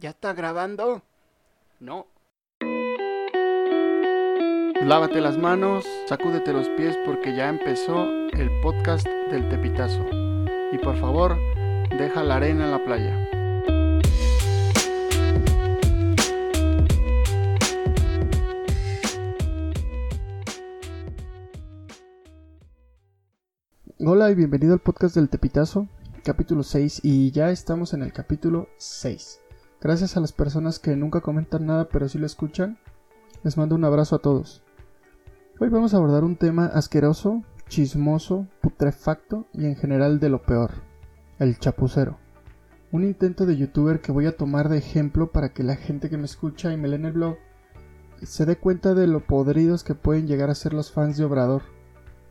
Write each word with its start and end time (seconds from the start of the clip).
¿Ya 0.00 0.10
está 0.10 0.32
grabando? 0.32 1.02
No. 1.80 2.06
Lávate 4.80 5.20
las 5.20 5.36
manos, 5.36 5.84
sacúdete 6.06 6.52
los 6.52 6.68
pies 6.68 6.96
porque 7.04 7.34
ya 7.34 7.48
empezó 7.48 8.04
el 8.04 8.48
podcast 8.62 9.04
del 9.32 9.48
Tepitazo. 9.48 10.06
Y 10.70 10.78
por 10.78 10.96
favor, 10.98 11.36
deja 11.98 12.22
la 12.22 12.36
arena 12.36 12.66
en 12.66 12.70
la 12.70 12.84
playa. 12.84 13.28
Hola 23.98 24.30
y 24.30 24.36
bienvenido 24.36 24.74
al 24.74 24.80
podcast 24.80 25.16
del 25.16 25.28
Tepitazo, 25.28 25.88
capítulo 26.22 26.62
6 26.62 27.00
y 27.02 27.32
ya 27.32 27.50
estamos 27.50 27.94
en 27.94 28.02
el 28.04 28.12
capítulo 28.12 28.68
6. 28.76 29.40
Gracias 29.80 30.16
a 30.16 30.20
las 30.20 30.32
personas 30.32 30.78
que 30.78 30.96
nunca 30.96 31.20
comentan 31.20 31.66
nada 31.66 31.88
pero 31.88 32.08
sí 32.08 32.18
lo 32.18 32.26
escuchan, 32.26 32.78
les 33.42 33.56
mando 33.56 33.74
un 33.74 33.84
abrazo 33.84 34.16
a 34.16 34.18
todos. 34.18 34.62
Hoy 35.60 35.68
vamos 35.68 35.94
a 35.94 35.96
abordar 35.96 36.24
un 36.24 36.36
tema 36.36 36.66
asqueroso, 36.66 37.42
chismoso, 37.68 38.46
putrefacto 38.60 39.46
y 39.52 39.66
en 39.66 39.76
general 39.76 40.20
de 40.20 40.28
lo 40.28 40.42
peor, 40.42 40.70
el 41.38 41.58
chapucero. 41.58 42.18
Un 42.90 43.04
intento 43.04 43.46
de 43.46 43.56
youtuber 43.56 44.00
que 44.00 44.12
voy 44.12 44.26
a 44.26 44.36
tomar 44.36 44.68
de 44.68 44.78
ejemplo 44.78 45.30
para 45.30 45.52
que 45.52 45.62
la 45.62 45.76
gente 45.76 46.10
que 46.10 46.16
me 46.16 46.24
escucha 46.24 46.72
y 46.72 46.76
me 46.76 46.88
lee 46.88 46.96
en 46.96 47.04
el 47.04 47.12
blog 47.12 47.36
se 48.22 48.46
dé 48.46 48.56
cuenta 48.56 48.94
de 48.94 49.06
lo 49.06 49.26
podridos 49.26 49.84
que 49.84 49.94
pueden 49.94 50.26
llegar 50.26 50.50
a 50.50 50.54
ser 50.54 50.72
los 50.72 50.90
fans 50.90 51.16
de 51.16 51.24
Obrador 51.24 51.62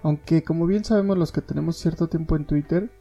aunque 0.03 0.43
como 0.43 0.65
bien 0.67 0.85
sabemos 0.85 1.17
los 1.17 1.31
que 1.31 1.41
tenemos 1.41 1.77
cierto 1.77 2.07
tiempo 2.07 2.35
en 2.35 2.45
Twitter, 2.45 2.91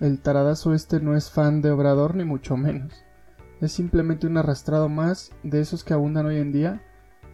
el 0.00 0.20
taradazo 0.20 0.74
este 0.74 1.00
no 1.00 1.16
es 1.16 1.30
fan 1.30 1.60
de 1.62 1.70
Obrador 1.70 2.14
ni 2.16 2.24
mucho 2.24 2.56
menos. 2.56 3.04
Es 3.60 3.72
simplemente 3.72 4.26
un 4.26 4.38
arrastrado 4.38 4.88
más 4.88 5.32
de 5.42 5.60
esos 5.60 5.84
que 5.84 5.92
abundan 5.92 6.26
hoy 6.26 6.38
en 6.38 6.52
día 6.52 6.82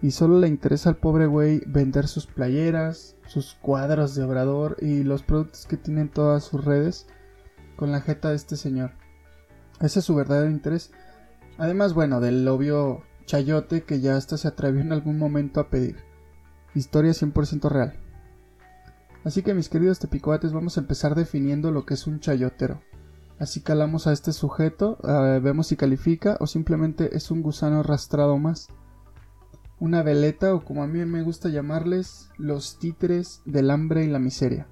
y 0.03 0.11
solo 0.11 0.39
le 0.41 0.49
interesa 0.49 0.91
al 0.91 0.97
pobre 0.97 1.27
güey 1.27 1.63
vender 1.67 2.09
sus 2.09 2.27
playeras, 2.27 3.17
sus 3.27 3.55
cuadros 3.55 4.15
de 4.15 4.25
Obrador 4.25 4.77
y 4.81 5.05
los 5.05 5.23
productos 5.23 5.67
que 5.67 5.77
tienen 5.77 6.09
todas 6.09 6.45
sus 6.45 6.65
redes 6.65 7.07
con 7.77 7.93
la 7.93 8.01
jeta 8.01 8.31
de 8.31 8.37
este 8.37 8.57
señor. 8.57 8.93
Ese 9.81 10.01
es 10.01 10.05
su 10.05 10.15
verdadero 10.15 10.51
interés. 10.51 10.91
Además, 11.59 11.95
bueno, 11.95 12.21
del 12.21 12.47
obvio 12.49 13.03
chayote 13.25 13.85
que 13.85 14.01
ya 14.01 14.17
hasta 14.17 14.37
se 14.37 14.49
atrevió 14.49 14.81
en 14.81 14.93
algún 14.93 15.19
momento 15.19 15.61
a 15.61 15.69
pedir. 15.69 15.97
Historia 16.75 17.13
100% 17.13 17.69
real. 17.71 17.95
Así 19.25 19.43
que 19.43 19.55
mis 19.55 19.69
queridos 19.69 19.99
tepicoates 19.99 20.53
vamos 20.53 20.77
a 20.77 20.81
empezar 20.81 21.15
definiendo 21.15 21.71
lo 21.71 21.87
que 21.87 21.95
es 21.95 22.07
un 22.07 22.21
chayotero. 22.21 22.81
Así 23.39 23.61
calamos 23.61 24.07
a 24.07 24.13
este 24.13 24.33
sujeto, 24.33 24.99
eh, 25.07 25.41
vemos 25.43 25.67
si 25.67 25.77
califica 25.77 26.37
o 26.41 26.47
simplemente 26.47 27.17
es 27.17 27.31
un 27.31 27.43
gusano 27.43 27.81
arrastrado 27.81 28.39
más. 28.39 28.69
Una 29.79 30.03
veleta 30.03 30.55
o 30.55 30.65
como 30.65 30.83
a 30.83 30.87
mí 30.87 31.05
me 31.05 31.23
gusta 31.23 31.51
llamarles 31.51 32.31
los 32.39 32.79
títeres 32.79 33.43
del 33.45 33.71
hambre 33.71 34.05
y 34.05 34.09
la 34.09 34.19
miseria. 34.19 34.67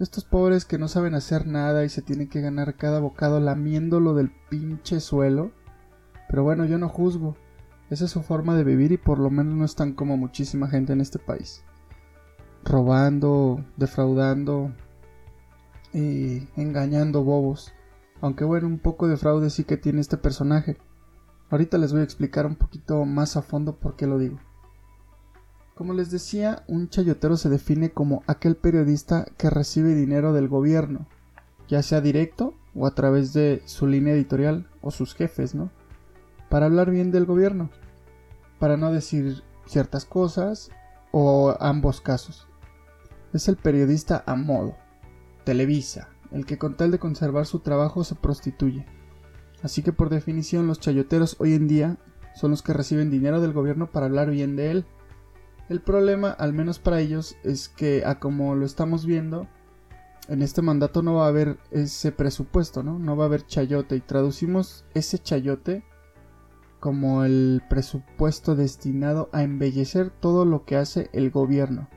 Estos 0.00 0.24
pobres 0.24 0.64
que 0.64 0.78
no 0.78 0.88
saben 0.88 1.14
hacer 1.14 1.46
nada 1.46 1.84
y 1.84 1.88
se 1.88 2.02
tienen 2.02 2.28
que 2.28 2.40
ganar 2.40 2.76
cada 2.76 2.98
bocado 2.98 3.38
lamiéndolo 3.38 4.14
del 4.14 4.32
pinche 4.50 5.00
suelo. 5.00 5.52
Pero 6.28 6.42
bueno, 6.42 6.64
yo 6.64 6.76
no 6.76 6.88
juzgo. 6.88 7.36
Esa 7.88 8.06
es 8.06 8.10
su 8.10 8.22
forma 8.22 8.56
de 8.56 8.64
vivir 8.64 8.90
y 8.92 8.96
por 8.96 9.20
lo 9.20 9.30
menos 9.30 9.54
no 9.54 9.64
están 9.64 9.92
como 9.92 10.16
muchísima 10.16 10.68
gente 10.68 10.92
en 10.92 11.00
este 11.00 11.20
país 11.20 11.62
robando, 12.66 13.64
defraudando 13.76 14.72
y 15.92 16.48
engañando 16.56 17.22
bobos. 17.22 17.72
Aunque 18.26 18.42
bueno, 18.42 18.66
un 18.66 18.80
poco 18.80 19.06
de 19.06 19.16
fraude 19.16 19.50
sí 19.50 19.62
que 19.62 19.76
tiene 19.76 20.00
este 20.00 20.16
personaje. 20.16 20.76
Ahorita 21.48 21.78
les 21.78 21.92
voy 21.92 22.00
a 22.00 22.04
explicar 22.04 22.44
un 22.44 22.56
poquito 22.56 23.04
más 23.04 23.36
a 23.36 23.42
fondo 23.42 23.76
por 23.76 23.94
qué 23.94 24.08
lo 24.08 24.18
digo. 24.18 24.40
Como 25.76 25.92
les 25.94 26.10
decía, 26.10 26.64
un 26.66 26.88
chayotero 26.88 27.36
se 27.36 27.50
define 27.50 27.92
como 27.92 28.24
aquel 28.26 28.56
periodista 28.56 29.26
que 29.38 29.48
recibe 29.48 29.94
dinero 29.94 30.32
del 30.32 30.48
gobierno, 30.48 31.06
ya 31.68 31.84
sea 31.84 32.00
directo 32.00 32.54
o 32.74 32.88
a 32.88 32.96
través 32.96 33.32
de 33.32 33.62
su 33.64 33.86
línea 33.86 34.14
editorial 34.14 34.68
o 34.80 34.90
sus 34.90 35.14
jefes, 35.14 35.54
¿no? 35.54 35.70
Para 36.48 36.66
hablar 36.66 36.90
bien 36.90 37.12
del 37.12 37.26
gobierno, 37.26 37.70
para 38.58 38.76
no 38.76 38.90
decir 38.90 39.44
ciertas 39.66 40.04
cosas 40.04 40.70
o 41.12 41.54
ambos 41.60 42.00
casos 42.00 42.48
es 43.32 43.46
el 43.46 43.56
periodista 43.56 44.24
a 44.26 44.34
modo, 44.34 44.74
Televisa, 45.44 46.08
el 46.32 46.46
que 46.46 46.58
con 46.58 46.76
tal 46.76 46.90
de 46.90 46.98
conservar 46.98 47.46
su 47.46 47.60
trabajo 47.60 48.04
se 48.04 48.14
prostituye. 48.14 48.86
Así 49.62 49.82
que 49.82 49.92
por 49.92 50.10
definición 50.10 50.66
los 50.66 50.80
chayoteros 50.80 51.36
hoy 51.38 51.54
en 51.54 51.68
día 51.68 51.98
son 52.34 52.50
los 52.50 52.62
que 52.62 52.72
reciben 52.72 53.10
dinero 53.10 53.40
del 53.40 53.52
gobierno 53.52 53.90
para 53.90 54.06
hablar 54.06 54.30
bien 54.30 54.56
de 54.56 54.70
él. 54.70 54.86
El 55.68 55.80
problema, 55.80 56.30
al 56.30 56.52
menos 56.52 56.78
para 56.78 57.00
ellos, 57.00 57.36
es 57.42 57.68
que 57.68 58.04
a 58.04 58.20
como 58.20 58.54
lo 58.54 58.66
estamos 58.66 59.06
viendo, 59.06 59.48
en 60.28 60.42
este 60.42 60.62
mandato 60.62 61.02
no 61.02 61.14
va 61.14 61.24
a 61.24 61.28
haber 61.28 61.58
ese 61.70 62.12
presupuesto, 62.12 62.82
¿no? 62.82 62.98
No 62.98 63.16
va 63.16 63.24
a 63.24 63.26
haber 63.26 63.46
chayote 63.46 63.96
y 63.96 64.00
traducimos 64.00 64.84
ese 64.94 65.18
chayote 65.18 65.84
como 66.78 67.24
el 67.24 67.62
presupuesto 67.68 68.54
destinado 68.54 69.28
a 69.32 69.42
embellecer 69.42 70.10
todo 70.10 70.44
lo 70.44 70.64
que 70.64 70.76
hace 70.76 71.10
el 71.12 71.30
gobierno 71.30 71.88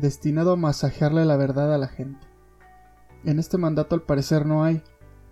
destinado 0.00 0.52
a 0.52 0.56
masajearle 0.56 1.24
la 1.24 1.36
verdad 1.36 1.72
a 1.72 1.78
la 1.78 1.88
gente. 1.88 2.26
En 3.24 3.38
este 3.38 3.58
mandato 3.58 3.94
al 3.94 4.02
parecer 4.02 4.46
no 4.46 4.64
hay. 4.64 4.82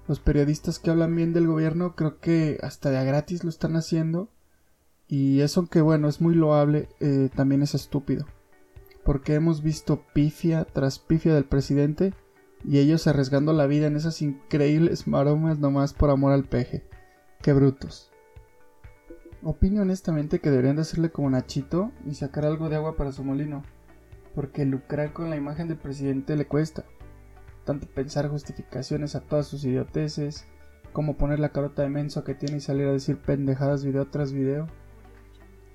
Los 0.06 0.20
periodistas 0.20 0.78
que 0.78 0.90
hablan 0.90 1.14
bien 1.14 1.32
del 1.32 1.46
gobierno 1.46 1.94
creo 1.94 2.18
que 2.18 2.58
hasta 2.62 2.90
de 2.90 2.98
a 2.98 3.04
gratis 3.04 3.44
lo 3.44 3.50
están 3.50 3.76
haciendo. 3.76 4.30
Y 5.06 5.40
eso 5.40 5.66
que 5.66 5.80
bueno 5.80 6.08
es 6.08 6.20
muy 6.20 6.34
loable, 6.34 6.88
eh, 7.00 7.30
también 7.34 7.62
es 7.62 7.74
estúpido. 7.74 8.26
Porque 9.04 9.34
hemos 9.34 9.62
visto 9.62 10.02
pifia 10.12 10.64
tras 10.64 10.98
pifia 10.98 11.34
del 11.34 11.44
presidente 11.44 12.12
y 12.64 12.78
ellos 12.78 13.06
arriesgando 13.06 13.52
la 13.52 13.66
vida 13.66 13.86
en 13.86 13.96
esas 13.96 14.20
increíbles 14.20 15.06
maromas 15.06 15.58
nomás 15.58 15.94
por 15.94 16.10
amor 16.10 16.32
al 16.32 16.44
peje. 16.44 16.84
Qué 17.40 17.52
brutos. 17.52 18.10
Opino 19.42 19.82
honestamente 19.82 20.40
que 20.40 20.50
deberían 20.50 20.76
de 20.76 20.82
hacerle 20.82 21.10
como 21.10 21.30
Nachito 21.30 21.92
y 22.04 22.14
sacar 22.14 22.44
algo 22.44 22.68
de 22.68 22.76
agua 22.76 22.96
para 22.96 23.12
su 23.12 23.24
molino 23.24 23.62
porque 24.38 24.64
lucrar 24.64 25.12
con 25.12 25.30
la 25.30 25.36
imagen 25.36 25.66
del 25.66 25.78
presidente 25.78 26.36
le 26.36 26.46
cuesta. 26.46 26.84
Tanto 27.68 27.86
pensar 27.86 28.30
justificaciones 28.30 29.14
a 29.14 29.20
todas 29.20 29.46
sus 29.46 29.62
idioteces, 29.62 30.46
como 30.94 31.18
poner 31.18 31.38
la 31.38 31.50
carota 31.50 31.82
de 31.82 31.90
menso 31.90 32.24
que 32.24 32.34
tiene 32.34 32.56
y 32.56 32.60
salir 32.60 32.86
a 32.86 32.92
decir 32.92 33.18
pendejadas 33.18 33.84
video 33.84 34.06
tras 34.06 34.32
video. 34.32 34.68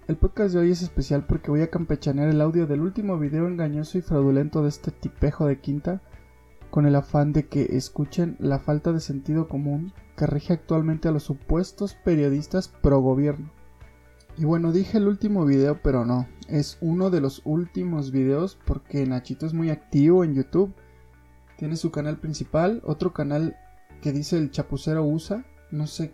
El 0.08 0.18
podcast 0.18 0.56
de 0.56 0.62
hoy 0.62 0.72
es 0.72 0.82
especial 0.82 1.28
porque 1.28 1.52
voy 1.52 1.62
a 1.62 1.70
campechanear 1.70 2.30
el 2.30 2.42
audio 2.42 2.66
del 2.66 2.82
último 2.82 3.20
video 3.20 3.48
engañoso 3.48 4.00
y 4.00 4.02
fraudulento 4.02 4.64
de 4.64 4.70
este 4.70 4.90
tipejo 4.90 5.46
de 5.46 5.60
quinta, 5.60 6.02
con 6.72 6.88
el 6.88 6.96
afán 6.96 7.32
de 7.32 7.46
que 7.46 7.78
escuchen 7.78 8.38
la 8.40 8.58
falta 8.58 8.92
de 8.92 9.00
sentido 9.00 9.48
común 9.48 9.94
que 10.18 10.26
rige 10.26 10.54
actualmente 10.54 11.10
a 11.10 11.12
los 11.12 11.22
supuestos 11.22 11.94
periodistas 11.94 12.70
pro 12.70 13.02
gobierno. 13.02 13.52
Y 14.36 14.46
bueno, 14.46 14.72
dije 14.72 14.98
el 14.98 15.08
último 15.08 15.46
video, 15.46 15.80
pero 15.84 16.06
no, 16.06 16.28
es 16.48 16.80
uno 16.82 17.12
de 17.12 17.22
los 17.22 17.44
últimos 17.46 18.10
videos 18.10 18.58
porque 18.66 19.06
Nachito 19.06 19.46
es 19.46 19.54
muy 19.54 19.70
activo 19.70 20.24
en 20.24 20.34
YouTube. 20.34 20.74
Tiene 21.58 21.76
su 21.76 21.92
canal 21.92 22.18
principal, 22.18 22.82
otro 22.86 23.14
canal 23.14 23.58
que 24.02 24.12
dice 24.12 24.38
el 24.38 24.52
Chapucero 24.52 25.04
USA, 25.04 25.46
no 25.72 25.88
sé 25.88 26.14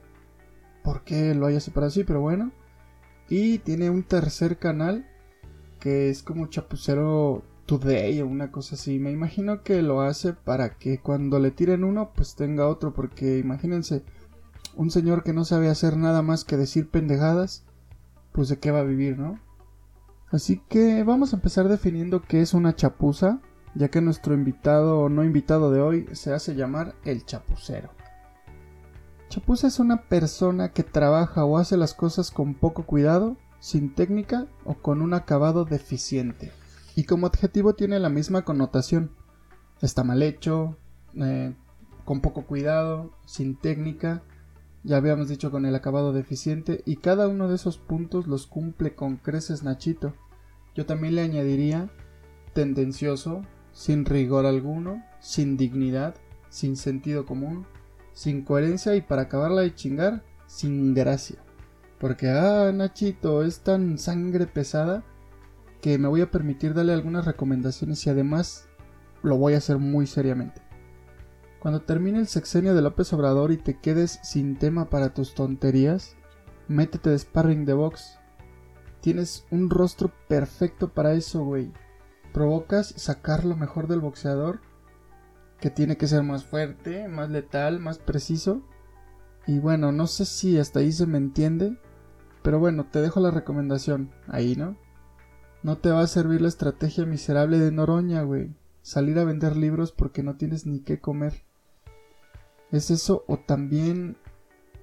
por 0.83 1.03
qué 1.03 1.33
lo 1.33 1.45
haya 1.47 1.59
separado 1.59 1.89
así, 1.89 2.03
pero 2.03 2.21
bueno. 2.21 2.51
Y 3.29 3.59
tiene 3.59 3.89
un 3.89 4.03
tercer 4.03 4.57
canal 4.57 5.07
que 5.79 6.09
es 6.09 6.23
como 6.23 6.47
Chapucero 6.47 7.43
Today 7.65 8.21
o 8.21 8.27
una 8.27 8.51
cosa 8.51 8.75
así. 8.75 8.99
Me 8.99 9.11
imagino 9.11 9.63
que 9.63 9.81
lo 9.81 10.01
hace 10.01 10.33
para 10.33 10.77
que 10.77 10.99
cuando 10.99 11.39
le 11.39 11.51
tiren 11.51 11.83
uno, 11.83 12.11
pues 12.15 12.35
tenga 12.35 12.67
otro, 12.67 12.93
porque 12.93 13.37
imagínense, 13.37 14.03
un 14.75 14.91
señor 14.91 15.23
que 15.23 15.33
no 15.33 15.45
sabe 15.45 15.69
hacer 15.69 15.97
nada 15.97 16.21
más 16.21 16.43
que 16.43 16.57
decir 16.57 16.89
pendejadas 16.89 17.63
pues 18.31 18.49
de 18.49 18.59
qué 18.59 18.71
va 18.71 18.79
a 18.79 18.83
vivir, 18.83 19.17
¿no? 19.17 19.39
Así 20.31 20.61
que 20.69 21.03
vamos 21.03 21.33
a 21.33 21.37
empezar 21.37 21.67
definiendo 21.67 22.21
qué 22.21 22.41
es 22.41 22.53
una 22.53 22.75
chapuza, 22.75 23.41
ya 23.75 23.89
que 23.89 24.01
nuestro 24.01 24.33
invitado 24.33 24.99
o 24.99 25.09
no 25.09 25.23
invitado 25.23 25.71
de 25.71 25.81
hoy 25.81 26.07
se 26.13 26.33
hace 26.33 26.55
llamar 26.55 26.95
el 27.05 27.25
chapucero. 27.25 27.89
Chapuza 29.29 29.67
es 29.67 29.79
una 29.79 30.03
persona 30.03 30.73
que 30.73 30.83
trabaja 30.83 31.45
o 31.45 31.57
hace 31.57 31.77
las 31.77 31.93
cosas 31.93 32.31
con 32.31 32.55
poco 32.55 32.83
cuidado, 32.83 33.37
sin 33.59 33.93
técnica 33.93 34.47
o 34.65 34.75
con 34.75 35.01
un 35.01 35.13
acabado 35.13 35.65
deficiente. 35.65 36.51
Y 36.95 37.03
como 37.03 37.27
adjetivo 37.27 37.75
tiene 37.75 37.99
la 37.99 38.09
misma 38.09 38.43
connotación. 38.43 39.11
Está 39.81 40.03
mal 40.03 40.23
hecho, 40.23 40.77
eh, 41.15 41.55
con 42.05 42.21
poco 42.21 42.45
cuidado, 42.45 43.11
sin 43.25 43.55
técnica 43.55 44.23
ya 44.83 44.97
habíamos 44.97 45.27
dicho 45.27 45.51
con 45.51 45.65
el 45.65 45.75
acabado 45.75 46.13
deficiente 46.13 46.83
y 46.85 46.97
cada 46.97 47.27
uno 47.27 47.49
de 47.49 47.55
esos 47.55 47.77
puntos 47.77 48.27
los 48.27 48.47
cumple 48.47 48.95
con 48.95 49.17
creces 49.17 49.63
Nachito. 49.63 50.13
Yo 50.73 50.85
también 50.85 51.15
le 51.15 51.21
añadiría 51.21 51.89
tendencioso, 52.53 53.41
sin 53.71 54.05
rigor 54.05 54.45
alguno, 54.45 55.03
sin 55.19 55.57
dignidad, 55.57 56.15
sin 56.49 56.75
sentido 56.75 57.25
común, 57.25 57.65
sin 58.13 58.43
coherencia 58.43 58.95
y 58.95 59.01
para 59.01 59.23
acabarla 59.23 59.61
de 59.61 59.75
chingar, 59.75 60.23
sin 60.47 60.93
gracia. 60.93 61.37
Porque, 61.99 62.29
ah, 62.29 62.71
Nachito, 62.73 63.43
es 63.43 63.59
tan 63.59 63.97
sangre 63.97 64.47
pesada 64.47 65.03
que 65.81 65.97
me 65.97 66.07
voy 66.07 66.21
a 66.21 66.31
permitir 66.31 66.73
darle 66.73 66.93
algunas 66.93 67.25
recomendaciones 67.25 68.05
y 68.05 68.09
además 68.09 68.67
lo 69.21 69.37
voy 69.37 69.53
a 69.53 69.57
hacer 69.57 69.77
muy 69.77 70.07
seriamente. 70.07 70.61
Cuando 71.59 71.81
termine 71.81 72.19
el 72.19 72.27
sexenio 72.27 72.73
de 72.73 72.81
López 72.81 73.11
Obrador 73.11 73.51
y 73.51 73.57
te 73.57 73.77
quedes 73.77 74.19
sin 74.23 74.57
tema 74.57 74.89
para 74.89 75.13
tus 75.13 75.35
tonterías, 75.35 76.15
métete 76.69 77.09
de 77.09 77.19
sparring 77.19 77.65
de 77.65 77.73
box. 77.73 78.17
Tienes 79.01 79.45
un 79.51 79.69
rostro 79.69 80.11
perfecto 80.27 80.93
para 80.93 81.13
eso, 81.13 81.43
güey. 81.43 81.71
Provocas 82.39 82.93
sacar 82.95 83.43
lo 83.43 83.57
mejor 83.57 83.89
del 83.89 83.99
boxeador, 83.99 84.61
que 85.59 85.69
tiene 85.69 85.97
que 85.97 86.07
ser 86.07 86.23
más 86.23 86.45
fuerte, 86.45 87.09
más 87.09 87.29
letal, 87.29 87.81
más 87.81 87.97
preciso. 87.97 88.61
Y 89.45 89.59
bueno, 89.59 89.91
no 89.91 90.07
sé 90.07 90.23
si 90.23 90.57
hasta 90.57 90.79
ahí 90.79 90.93
se 90.93 91.05
me 91.05 91.17
entiende, 91.17 91.77
pero 92.41 92.57
bueno, 92.57 92.85
te 92.85 93.01
dejo 93.01 93.19
la 93.19 93.29
recomendación, 93.29 94.13
ahí, 94.29 94.55
¿no? 94.55 94.77
No 95.63 95.79
te 95.79 95.89
va 95.89 95.99
a 95.99 96.07
servir 96.07 96.39
la 96.39 96.47
estrategia 96.47 97.05
miserable 97.05 97.59
de 97.59 97.73
Noroña, 97.73 98.21
güey. 98.21 98.55
Salir 98.83 99.19
a 99.19 99.25
vender 99.25 99.57
libros 99.57 99.91
porque 99.91 100.23
no 100.23 100.37
tienes 100.37 100.65
ni 100.65 100.79
qué 100.79 101.01
comer. 101.01 101.43
Es 102.71 102.89
eso, 102.89 103.25
o 103.27 103.35
también, 103.35 104.15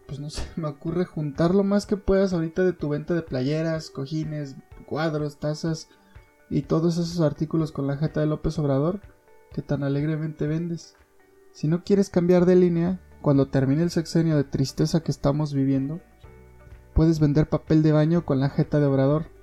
pues 0.07 0.21
no 0.21 0.29
sé, 0.29 0.43
me 0.57 0.69
ocurre 0.69 1.07
juntar 1.07 1.55
lo 1.55 1.65
más 1.65 1.87
que 1.87 1.97
puedas 1.97 2.35
ahorita 2.35 2.65
de 2.65 2.75
tu 2.75 2.91
venta 2.91 3.15
de 3.15 3.23
playeras, 3.23 3.89
cojines, 3.89 4.57
cuadros, 4.85 5.39
tazas 5.39 5.89
y 6.51 6.63
todos 6.63 6.99
esos 6.99 7.21
artículos 7.21 7.73
con 7.73 7.87
la 7.87 7.97
jeta 7.97 8.21
de 8.21 8.27
López 8.27 8.59
Obrador 8.59 9.01
que 9.53 9.63
tan 9.63 9.83
alegremente 9.83 10.47
vendes. 10.47 10.97
Si 11.53 11.69
no 11.69 11.85
quieres 11.85 12.11
cambiar 12.11 12.47
de 12.47 12.57
línea, 12.57 13.01
cuando 13.23 13.49
termine 13.49 13.83
el 13.83 13.91
sexenio 13.91 14.37
de 14.37 14.45
tristeza 14.45 15.01
que 15.01 15.11
estamos 15.11 15.55
viviendo, 15.55 16.01
puedes 16.95 17.21
vender 17.21 17.49
papel 17.49 17.83
de 17.83 17.93
baño 17.93 18.25
con 18.25 18.41
la 18.41 18.51
jeta 18.51 18.79
de 18.79 18.87
Obrador 18.87 19.37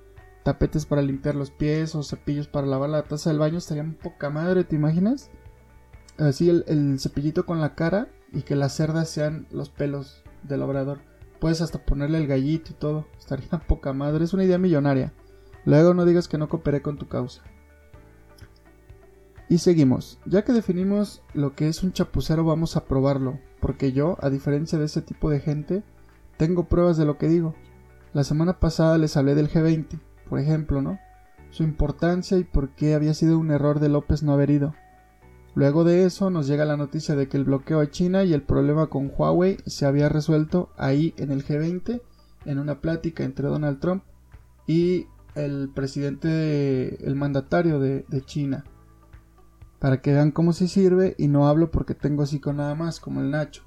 tapetes 0.44 0.84
para 0.86 1.02
limpiar 1.02 1.34
los 1.34 1.50
pies 1.50 1.96
o 1.96 2.02
cepillos 2.04 2.46
para 2.46 2.66
lavar 2.66 2.90
la 2.90 3.02
taza 3.02 3.30
del 3.30 3.40
baño 3.40 3.58
estarían 3.58 3.94
poca 3.94 4.30
madre, 4.30 4.62
¿te 4.62 4.76
imaginas? 4.76 5.30
Así 6.18 6.48
el, 6.48 7.00
cepillito 7.00 7.44
con 7.44 7.60
la 7.60 7.74
cara 7.74 8.08
y 8.30 8.42
que 8.42 8.54
las 8.54 8.74
cerdas 8.74 9.08
sean 9.08 9.48
los 9.50 9.70
pelos 9.70 10.22
del 10.44 10.62
obrador. 10.62 11.00
Puedes 11.40 11.60
hasta 11.62 11.84
ponerle 11.84 12.18
el 12.18 12.28
gallito 12.28 12.70
y 12.70 12.74
todo. 12.74 13.06
Estaría 13.18 13.48
poca 13.66 13.92
madre. 13.92 14.24
Es 14.24 14.32
una 14.32 14.44
idea 14.44 14.58
millonaria. 14.58 15.12
Luego 15.64 15.94
no 15.94 16.04
digas 16.04 16.28
que 16.28 16.38
no 16.38 16.48
cooperé 16.48 16.82
con 16.82 16.98
tu 16.98 17.08
causa. 17.08 17.42
Y 19.48 19.58
seguimos. 19.58 20.18
Ya 20.26 20.42
que 20.42 20.52
definimos 20.52 21.22
lo 21.32 21.54
que 21.54 21.68
es 21.68 21.82
un 21.82 21.92
chapucero, 21.92 22.44
vamos 22.44 22.76
a 22.76 22.84
probarlo. 22.84 23.38
Porque 23.60 23.92
yo, 23.92 24.16
a 24.20 24.30
diferencia 24.30 24.78
de 24.78 24.86
ese 24.86 25.02
tipo 25.02 25.30
de 25.30 25.40
gente, 25.40 25.82
tengo 26.36 26.64
pruebas 26.68 26.96
de 26.96 27.04
lo 27.04 27.18
que 27.18 27.28
digo. 27.28 27.54
La 28.12 28.24
semana 28.24 28.60
pasada 28.60 28.98
les 28.98 29.16
hablé 29.16 29.34
del 29.34 29.50
G20 29.50 30.00
por 30.28 30.38
ejemplo, 30.38 30.82
¿no? 30.82 30.98
Su 31.50 31.62
importancia 31.62 32.36
y 32.38 32.44
por 32.44 32.70
qué 32.70 32.94
había 32.94 33.14
sido 33.14 33.38
un 33.38 33.50
error 33.50 33.80
de 33.80 33.88
López 33.88 34.22
no 34.22 34.32
haber 34.32 34.50
ido. 34.50 34.74
Luego 35.54 35.84
de 35.84 36.04
eso 36.04 36.30
nos 36.30 36.48
llega 36.48 36.64
la 36.64 36.76
noticia 36.76 37.14
de 37.14 37.28
que 37.28 37.36
el 37.36 37.44
bloqueo 37.44 37.80
a 37.80 37.90
China 37.90 38.24
y 38.24 38.32
el 38.32 38.42
problema 38.42 38.88
con 38.88 39.12
Huawei 39.16 39.58
se 39.66 39.86
había 39.86 40.08
resuelto 40.08 40.70
ahí 40.76 41.14
en 41.16 41.30
el 41.30 41.44
G20 41.46 42.02
en 42.44 42.58
una 42.58 42.80
plática 42.80 43.22
entre 43.22 43.46
Donald 43.46 43.78
Trump 43.78 44.02
y 44.66 45.06
el 45.34 45.70
presidente, 45.74 47.04
el 47.06 47.14
mandatario 47.14 47.80
de, 47.80 48.04
de, 48.08 48.20
China. 48.22 48.64
Para 49.78 50.00
que 50.00 50.12
vean 50.12 50.30
cómo 50.30 50.52
se 50.52 50.68
sirve 50.68 51.14
y 51.18 51.28
no 51.28 51.48
hablo 51.48 51.70
porque 51.70 51.94
tengo 51.94 52.22
así 52.22 52.40
con 52.40 52.56
nada 52.56 52.74
más, 52.74 53.00
como 53.00 53.20
el 53.20 53.30
Nacho. 53.30 53.62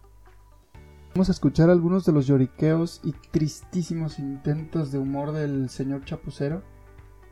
Vamos 1.14 1.30
a 1.30 1.32
escuchar 1.32 1.70
algunos 1.70 2.06
de 2.06 2.12
los 2.12 2.28
lloriqueos 2.28 3.02
y 3.04 3.12
tristísimos 3.32 4.20
intentos 4.20 4.92
de 4.92 5.00
humor 5.00 5.32
del 5.32 5.70
señor 5.70 6.06
chapucero, 6.06 6.62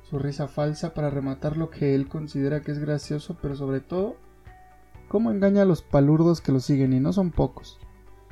su 0.02 0.18
risa 0.18 0.48
falsa 0.48 0.94
para 0.94 1.10
rematar 1.10 1.56
lo 1.56 1.70
que 1.70 1.94
él 1.94 2.08
considera 2.08 2.62
que 2.62 2.72
es 2.72 2.80
gracioso, 2.80 3.38
pero 3.42 3.56
sobre 3.56 3.82
todo, 3.82 4.18
cómo 5.08 5.32
engaña 5.32 5.62
a 5.62 5.66
los 5.66 5.82
palurdos 5.82 6.42
que 6.42 6.52
lo 6.52 6.60
siguen 6.60 6.94
y 6.94 7.00
no 7.00 7.14
son 7.14 7.32
pocos. 7.32 7.80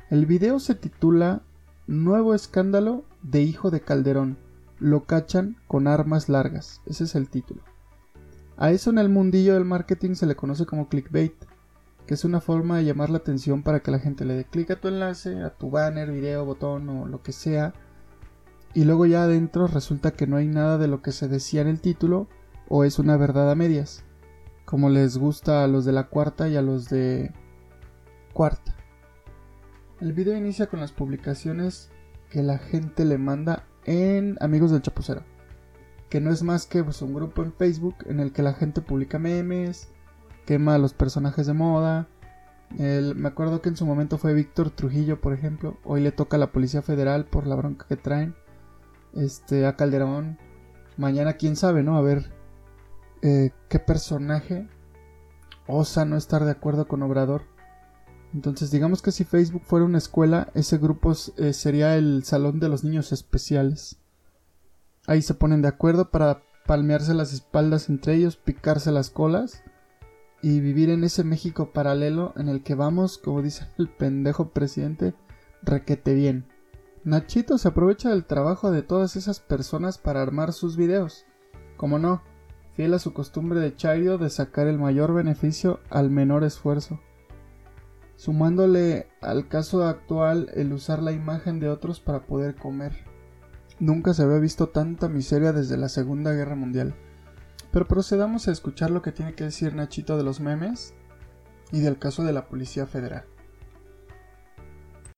El 0.09 0.25
video 0.25 0.59
se 0.59 0.75
titula 0.75 1.43
Nuevo 1.87 2.33
escándalo 2.33 3.05
de 3.21 3.41
hijo 3.41 3.69
de 3.71 3.81
Calderón. 3.81 4.37
Lo 4.83 5.05
cachan 5.05 5.55
con 5.65 5.87
armas 5.87 6.27
largas. 6.27 6.81
Ese 6.85 7.05
es 7.05 7.15
el 7.15 7.29
título. 7.29 7.61
A 8.57 8.71
eso 8.71 8.89
en 8.89 8.97
el 8.97 9.07
mundillo 9.07 9.53
del 9.53 9.63
marketing 9.63 10.15
se 10.15 10.25
le 10.25 10.35
conoce 10.35 10.65
como 10.65 10.89
clickbait 10.89 11.33
que 12.05 12.15
es 12.15 12.25
una 12.25 12.41
forma 12.41 12.75
de 12.75 12.83
llamar 12.83 13.09
la 13.09 13.19
atención 13.19 13.63
para 13.63 13.79
que 13.79 13.89
la 13.89 13.99
gente 13.99 14.25
le 14.25 14.33
dé 14.33 14.43
clic 14.43 14.71
a 14.71 14.81
tu 14.81 14.89
enlace, 14.89 15.41
a 15.41 15.51
tu 15.51 15.69
banner, 15.69 16.11
video, 16.11 16.43
botón 16.43 16.89
o 16.89 17.07
lo 17.07 17.23
que 17.23 17.31
sea. 17.31 17.73
Y 18.73 18.83
luego 18.83 19.05
ya 19.05 19.23
adentro 19.23 19.67
resulta 19.67 20.11
que 20.11 20.27
no 20.27 20.35
hay 20.35 20.47
nada 20.47 20.77
de 20.77 20.89
lo 20.89 21.01
que 21.01 21.13
se 21.13 21.29
decía 21.29 21.61
en 21.61 21.69
el 21.69 21.79
título 21.79 22.27
o 22.67 22.83
es 22.83 22.99
una 22.99 23.15
verdad 23.15 23.49
a 23.49 23.55
medias, 23.55 24.03
como 24.65 24.89
les 24.89 25.17
gusta 25.17 25.63
a 25.63 25.67
los 25.67 25.85
de 25.85 25.93
la 25.93 26.07
cuarta 26.07 26.49
y 26.49 26.57
a 26.57 26.61
los 26.61 26.89
de 26.89 27.31
cuarta. 28.33 28.75
El 30.01 30.11
video 30.11 30.35
inicia 30.35 30.67
con 30.67 30.81
las 30.81 30.91
publicaciones 30.91 31.89
que 32.29 32.43
la 32.43 32.57
gente 32.57 33.05
le 33.05 33.17
manda 33.17 33.63
en 33.85 34.37
Amigos 34.39 34.71
del 34.71 34.81
Chapucero, 34.81 35.23
que 36.09 36.21
no 36.21 36.31
es 36.31 36.43
más 36.43 36.65
que 36.65 36.83
pues, 36.83 37.01
un 37.01 37.13
grupo 37.13 37.43
en 37.43 37.53
Facebook 37.53 37.95
en 38.05 38.19
el 38.19 38.31
que 38.31 38.43
la 38.43 38.53
gente 38.53 38.81
publica 38.81 39.19
memes, 39.19 39.89
quema 40.45 40.75
a 40.75 40.79
los 40.79 40.93
personajes 40.93 41.47
de 41.47 41.53
moda. 41.53 42.07
me 42.77 43.27
acuerdo 43.27 43.61
que 43.61 43.69
en 43.69 43.77
su 43.77 43.85
momento 43.85 44.17
fue 44.17 44.33
Víctor 44.33 44.71
Trujillo, 44.71 45.21
por 45.21 45.33
ejemplo. 45.33 45.77
Hoy 45.83 46.01
le 46.01 46.11
toca 46.11 46.37
a 46.37 46.39
la 46.39 46.51
Policía 46.51 46.81
Federal 46.81 47.25
por 47.25 47.47
la 47.47 47.55
bronca 47.55 47.85
que 47.87 47.97
traen. 47.97 48.35
Este, 49.13 49.65
a 49.65 49.75
Calderón. 49.75 50.37
Mañana 50.97 51.33
quién 51.33 51.55
sabe, 51.55 51.83
¿no? 51.83 51.97
A 51.97 52.01
ver 52.01 52.31
eh, 53.21 53.51
qué 53.69 53.79
personaje 53.79 54.67
osa 55.67 56.05
no 56.05 56.17
estar 56.17 56.43
de 56.45 56.51
acuerdo 56.51 56.87
con 56.87 57.03
Obrador. 57.03 57.43
Entonces, 58.33 58.71
digamos 58.71 59.01
que 59.01 59.11
si 59.11 59.23
Facebook 59.23 59.61
fuera 59.63 59.85
una 59.85 59.99
escuela, 59.99 60.49
ese 60.55 60.77
grupo 60.77 61.13
eh, 61.37 61.53
sería 61.53 61.95
el 61.95 62.23
salón 62.23 62.59
de 62.59 62.69
los 62.69 62.83
niños 62.83 63.11
especiales. 63.11 63.97
Ahí 65.05 65.21
se 65.21 65.35
ponen 65.35 65.61
de 65.61 65.67
acuerdo 65.67 66.09
para 66.09 66.41
palmearse 66.65 67.13
las 67.13 67.33
espaldas 67.33 67.89
entre 67.89 68.15
ellos, 68.15 68.37
picarse 68.37 68.91
las 68.91 69.09
colas 69.09 69.63
y 70.41 70.59
vivir 70.61 70.89
en 70.89 71.03
ese 71.03 71.23
México 71.23 71.71
paralelo 71.73 72.33
en 72.35 72.49
el 72.49 72.63
que 72.63 72.75
vamos, 72.75 73.17
como 73.17 73.41
dice 73.41 73.67
el 73.77 73.89
pendejo 73.89 74.49
presidente, 74.49 75.13
requete 75.61 76.13
bien. 76.15 76.45
Nachito 77.03 77.57
se 77.57 77.67
aprovecha 77.67 78.09
del 78.09 78.25
trabajo 78.25 78.71
de 78.71 78.81
todas 78.81 79.15
esas 79.15 79.41
personas 79.41 79.97
para 79.97 80.21
armar 80.21 80.53
sus 80.53 80.77
videos. 80.77 81.25
Como 81.75 81.99
no, 81.99 82.23
fiel 82.75 82.93
a 82.93 82.99
su 82.99 83.13
costumbre 83.13 83.59
de 83.59 83.75
Chairo 83.75 84.17
de 84.17 84.29
sacar 84.29 84.67
el 84.67 84.79
mayor 84.79 85.13
beneficio 85.13 85.81
al 85.89 86.09
menor 86.09 86.45
esfuerzo. 86.45 86.99
Sumándole 88.15 89.07
al 89.21 89.47
caso 89.47 89.85
actual 89.85 90.49
el 90.53 90.71
usar 90.73 91.01
la 91.01 91.11
imagen 91.11 91.59
de 91.59 91.69
otros 91.69 91.99
para 91.99 92.25
poder 92.25 92.55
comer. 92.55 92.93
Nunca 93.79 94.13
se 94.13 94.23
había 94.23 94.39
visto 94.39 94.69
tanta 94.69 95.09
miseria 95.09 95.51
desde 95.51 95.77
la 95.77 95.89
Segunda 95.89 96.31
Guerra 96.31 96.55
Mundial. 96.55 96.95
Pero 97.71 97.87
procedamos 97.87 98.47
a 98.47 98.51
escuchar 98.51 98.91
lo 98.91 99.01
que 99.01 99.11
tiene 99.11 99.33
que 99.33 99.45
decir 99.45 99.73
Nachito 99.73 100.15
de 100.15 100.23
los 100.23 100.39
memes 100.39 100.93
y 101.71 101.79
del 101.79 101.97
caso 101.97 102.23
de 102.23 102.33
la 102.33 102.47
Policía 102.47 102.85
Federal. 102.85 103.25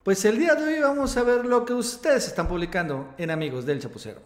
Pues 0.03 0.23
el 0.23 0.39
día 0.39 0.55
de 0.55 0.63
hoy 0.63 0.79
vamos 0.79 1.17
a 1.17 1.23
ver 1.23 1.45
lo 1.45 1.65
que 1.65 1.73
ustedes 1.73 2.27
están 2.27 2.47
publicando 2.47 3.13
en 3.17 3.31
Amigos 3.31 3.65
del 3.65 3.81
Chapucero. 3.81 4.21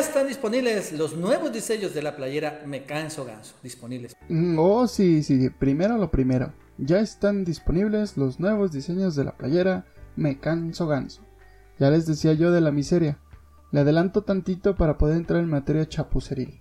Están 0.00 0.26
disponibles 0.26 0.92
los 0.92 1.14
nuevos 1.16 1.52
diseños 1.52 1.94
de 1.94 2.02
la 2.02 2.16
playera 2.16 2.62
Me 2.66 2.84
Canso 2.84 3.24
Ganso. 3.24 3.54
Disponibles. 3.62 4.16
Mm, 4.28 4.58
oh, 4.58 4.86
sí, 4.88 5.22
sí. 5.22 5.50
Primero 5.50 5.96
lo 5.98 6.10
primero. 6.10 6.52
Ya 6.78 7.00
están 7.00 7.44
disponibles 7.44 8.16
los 8.16 8.40
nuevos 8.40 8.72
diseños 8.72 9.14
de 9.14 9.24
la 9.24 9.36
playera 9.36 9.86
Me 10.16 10.40
Canso 10.40 10.86
Ganso. 10.86 11.22
Ya 11.78 11.90
les 11.90 12.06
decía 12.06 12.32
yo 12.32 12.50
de 12.50 12.60
la 12.60 12.72
miseria. 12.72 13.18
Le 13.72 13.80
adelanto 13.80 14.22
tantito 14.22 14.74
para 14.74 14.98
poder 14.98 15.16
entrar 15.16 15.40
en 15.40 15.48
materia 15.48 15.88
chapuceril. 15.88 16.60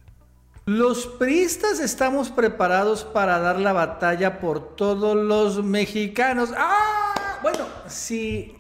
Los 0.65 1.07
priistas 1.07 1.79
estamos 1.79 2.29
preparados 2.29 3.03
para 3.03 3.39
dar 3.39 3.59
la 3.59 3.73
batalla 3.73 4.39
por 4.39 4.75
todos 4.75 5.15
los 5.15 5.63
mexicanos. 5.63 6.51
¡Ah! 6.55 7.39
Bueno, 7.41 7.65
si 7.87 8.53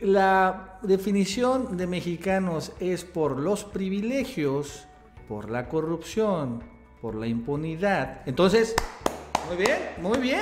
la 0.00 0.78
definición 0.82 1.76
de 1.76 1.86
mexicanos 1.86 2.72
es 2.80 3.04
por 3.04 3.38
los 3.38 3.64
privilegios, 3.64 4.86
por 5.28 5.50
la 5.50 5.68
corrupción, 5.68 6.62
por 7.00 7.14
la 7.14 7.26
impunidad, 7.26 8.22
entonces, 8.26 8.74
muy 9.48 9.56
bien, 9.56 9.78
muy 10.00 10.18
bien. 10.18 10.40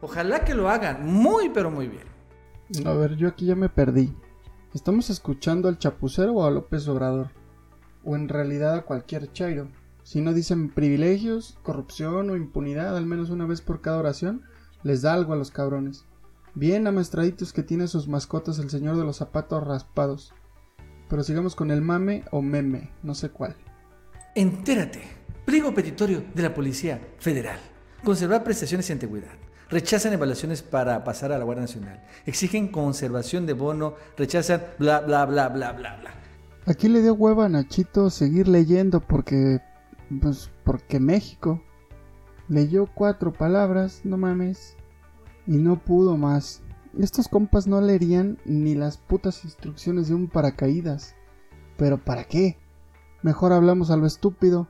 Ojalá 0.00 0.44
que 0.44 0.54
lo 0.54 0.68
hagan, 0.68 1.06
muy 1.06 1.50
pero 1.50 1.70
muy 1.70 1.86
bien. 1.86 2.86
A 2.86 2.92
ver, 2.92 3.16
yo 3.16 3.28
aquí 3.28 3.46
ya 3.46 3.54
me 3.54 3.68
perdí. 3.68 4.12
¿Estamos 4.74 5.10
escuchando 5.10 5.68
al 5.68 5.78
chapucero 5.78 6.32
o 6.32 6.44
a 6.44 6.50
López 6.50 6.88
Obrador? 6.88 7.28
¿O 8.04 8.16
en 8.16 8.28
realidad 8.28 8.74
a 8.74 8.82
cualquier 8.82 9.32
chairo? 9.32 9.68
Si 10.02 10.20
no 10.20 10.32
dicen 10.32 10.70
privilegios, 10.70 11.58
corrupción 11.62 12.30
o 12.30 12.36
impunidad 12.36 12.96
al 12.96 13.06
menos 13.06 13.30
una 13.30 13.46
vez 13.46 13.60
por 13.60 13.80
cada 13.80 13.98
oración, 13.98 14.42
les 14.82 15.02
da 15.02 15.12
algo 15.12 15.34
a 15.34 15.36
los 15.36 15.50
cabrones. 15.50 16.04
Bien 16.54 16.86
amaestraditos 16.86 17.52
que 17.52 17.62
tiene 17.62 17.88
sus 17.88 18.08
mascotas 18.08 18.58
el 18.58 18.68
señor 18.68 18.96
de 18.96 19.04
los 19.04 19.16
zapatos 19.16 19.66
raspados. 19.66 20.34
Pero 21.08 21.22
sigamos 21.22 21.56
con 21.56 21.70
el 21.70 21.80
mame 21.80 22.24
o 22.30 22.42
meme, 22.42 22.90
no 23.02 23.14
sé 23.14 23.30
cuál. 23.30 23.56
Entérate. 24.34 25.02
Pliego 25.44 25.74
petitorio 25.74 26.24
de 26.34 26.42
la 26.42 26.54
Policía 26.54 27.00
Federal. 27.18 27.58
Conservar 28.04 28.44
prestaciones 28.44 28.88
y 28.88 28.92
antigüedad. 28.92 29.32
Rechazan 29.70 30.12
evaluaciones 30.12 30.62
para 30.62 31.02
pasar 31.04 31.32
a 31.32 31.38
la 31.38 31.44
Guardia 31.44 31.62
Nacional. 31.62 32.04
Exigen 32.26 32.68
conservación 32.68 33.46
de 33.46 33.54
bono. 33.54 33.94
Rechazan 34.18 34.62
bla, 34.78 35.00
bla, 35.00 35.24
bla, 35.24 35.48
bla, 35.48 35.72
bla, 35.72 35.96
bla. 35.96 36.14
Aquí 36.66 36.88
le 36.88 37.00
dio 37.00 37.14
hueva 37.14 37.46
a 37.46 37.48
Nachito 37.48 38.10
seguir 38.10 38.48
leyendo 38.48 39.00
porque... 39.00 39.60
Pues 40.20 40.50
porque 40.64 41.00
México. 41.00 41.62
Leyó 42.48 42.86
cuatro 42.86 43.32
palabras, 43.32 44.02
no 44.04 44.18
mames. 44.18 44.76
Y 45.46 45.56
no 45.56 45.82
pudo 45.82 46.16
más. 46.16 46.62
Estos 46.98 47.28
compas 47.28 47.66
no 47.66 47.80
leerían 47.80 48.38
ni 48.44 48.74
las 48.74 48.98
putas 48.98 49.44
instrucciones 49.44 50.08
de 50.08 50.14
un 50.14 50.28
paracaídas. 50.28 51.14
Pero 51.76 51.98
¿para 51.98 52.24
qué? 52.24 52.58
Mejor 53.22 53.52
hablamos 53.52 53.90
a 53.90 53.96
lo 53.96 54.06
estúpido. 54.06 54.68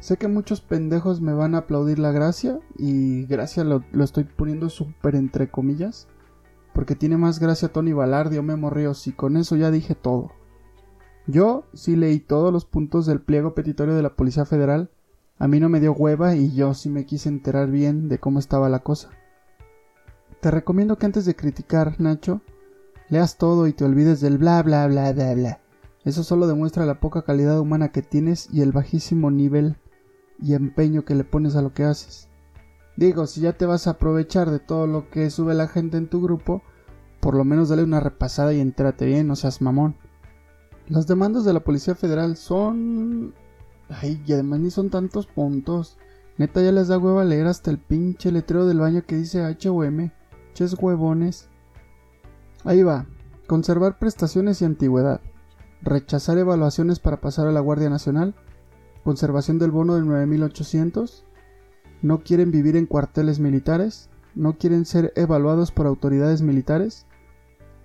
Sé 0.00 0.16
que 0.16 0.28
muchos 0.28 0.60
pendejos 0.60 1.20
me 1.20 1.32
van 1.32 1.54
a 1.54 1.58
aplaudir 1.58 1.98
la 1.98 2.12
gracia, 2.12 2.58
y 2.76 3.24
gracia 3.26 3.64
lo, 3.64 3.82
estoy 4.02 4.24
poniendo 4.24 4.68
súper 4.68 5.14
entre 5.14 5.50
comillas, 5.50 6.08
porque 6.74 6.94
tiene 6.94 7.16
más 7.16 7.38
gracia 7.38 7.72
Tony 7.72 7.92
Balardi 7.92 8.36
o 8.36 8.42
Memo 8.42 8.68
Ríos, 8.68 9.06
y 9.06 9.12
con 9.12 9.36
eso 9.36 9.56
ya 9.56 9.70
dije 9.70 9.94
todo. 9.94 10.32
Yo 11.26 11.64
sí 11.72 11.96
leí 11.96 12.18
todos 12.20 12.52
los 12.52 12.66
puntos 12.66 13.06
del 13.06 13.22
pliego 13.22 13.54
petitorio 13.54 13.94
de 13.94 14.02
la 14.02 14.14
Policía 14.14 14.44
Federal, 14.44 14.90
a 15.38 15.48
mí 15.48 15.58
no 15.58 15.68
me 15.68 15.80
dio 15.80 15.92
hueva 15.92 16.36
y 16.36 16.54
yo 16.54 16.74
sí 16.74 16.88
me 16.88 17.06
quise 17.06 17.28
enterar 17.28 17.70
bien 17.70 18.08
de 18.08 18.18
cómo 18.18 18.38
estaba 18.38 18.68
la 18.68 18.80
cosa. 18.80 19.10
Te 20.44 20.50
recomiendo 20.50 20.98
que 20.98 21.06
antes 21.06 21.24
de 21.24 21.34
criticar, 21.34 21.98
Nacho, 21.98 22.42
leas 23.08 23.38
todo 23.38 23.66
y 23.66 23.72
te 23.72 23.82
olvides 23.82 24.20
del 24.20 24.36
bla 24.36 24.62
bla 24.62 24.86
bla 24.86 25.10
bla 25.10 25.32
bla. 25.32 25.60
Eso 26.04 26.22
solo 26.22 26.46
demuestra 26.46 26.84
la 26.84 27.00
poca 27.00 27.22
calidad 27.22 27.58
humana 27.58 27.92
que 27.92 28.02
tienes 28.02 28.50
y 28.52 28.60
el 28.60 28.70
bajísimo 28.70 29.30
nivel 29.30 29.78
y 30.38 30.52
empeño 30.52 31.06
que 31.06 31.14
le 31.14 31.24
pones 31.24 31.56
a 31.56 31.62
lo 31.62 31.72
que 31.72 31.84
haces. 31.84 32.28
Digo, 32.94 33.26
si 33.26 33.40
ya 33.40 33.54
te 33.54 33.64
vas 33.64 33.86
a 33.86 33.92
aprovechar 33.92 34.50
de 34.50 34.58
todo 34.58 34.86
lo 34.86 35.08
que 35.08 35.30
sube 35.30 35.54
la 35.54 35.66
gente 35.66 35.96
en 35.96 36.10
tu 36.10 36.20
grupo, 36.20 36.60
por 37.20 37.34
lo 37.34 37.44
menos 37.44 37.70
dale 37.70 37.82
una 37.82 38.00
repasada 38.00 38.52
y 38.52 38.60
entérate 38.60 39.06
bien, 39.06 39.26
no 39.26 39.36
seas 39.36 39.62
mamón. 39.62 39.96
Las 40.88 41.06
demandas 41.06 41.46
de 41.46 41.54
la 41.54 41.60
Policía 41.60 41.94
Federal 41.94 42.36
son... 42.36 43.32
Ay, 43.88 44.22
y 44.26 44.34
además 44.34 44.60
ni 44.60 44.70
son 44.70 44.90
tantos 44.90 45.26
puntos. 45.26 45.96
Neta 46.36 46.60
ya 46.60 46.70
les 46.70 46.88
da 46.88 46.98
hueva 46.98 47.24
leer 47.24 47.46
hasta 47.46 47.70
el 47.70 47.78
pinche 47.78 48.30
letrero 48.30 48.66
del 48.66 48.80
baño 48.80 49.04
que 49.06 49.16
dice 49.16 49.40
HUM. 49.64 50.10
Huevones. 50.60 51.48
Ahí 52.64 52.82
va. 52.82 53.06
Conservar 53.46 53.98
prestaciones 53.98 54.62
y 54.62 54.64
antigüedad. 54.64 55.20
Rechazar 55.82 56.38
evaluaciones 56.38 56.98
para 56.98 57.20
pasar 57.20 57.46
a 57.46 57.52
la 57.52 57.60
Guardia 57.60 57.90
Nacional. 57.90 58.34
Conservación 59.02 59.58
del 59.58 59.70
bono 59.70 59.96
del 59.96 60.06
9800. 60.06 61.24
No 62.02 62.22
quieren 62.22 62.50
vivir 62.50 62.76
en 62.76 62.86
cuarteles 62.86 63.40
militares. 63.40 64.08
No 64.34 64.56
quieren 64.56 64.84
ser 64.84 65.12
evaluados 65.16 65.72
por 65.72 65.86
autoridades 65.86 66.40
militares. 66.42 67.06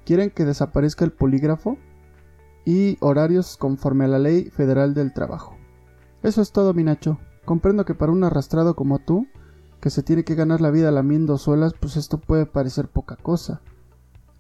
Quieren 0.05 0.29
que 0.29 0.45
desaparezca 0.45 1.03
el 1.03 1.11
polígrafo. 1.11 1.77
Y 2.65 2.97
horarios 3.01 3.57
conforme 3.57 4.05
a 4.05 4.09
la 4.09 4.19
ley 4.19 4.49
federal 4.51 4.93
del 4.93 5.13
trabajo. 5.13 5.57
Eso 6.21 6.41
es 6.41 6.51
todo, 6.51 6.73
Minacho. 6.73 7.19
Comprendo 7.45 7.83
que 7.83 7.95
para 7.95 8.11
un 8.11 8.23
arrastrado 8.23 8.75
como 8.75 8.99
tú, 8.99 9.25
que 9.79 9.89
se 9.89 10.03
tiene 10.03 10.23
que 10.23 10.35
ganar 10.35 10.61
la 10.61 10.71
vida 10.71 10.91
lamiendo 10.91 11.37
suelas, 11.37 11.73
pues 11.79 11.95
esto 11.97 12.17
puede 12.19 12.45
parecer 12.45 12.89
poca 12.89 13.15
cosa. 13.15 13.61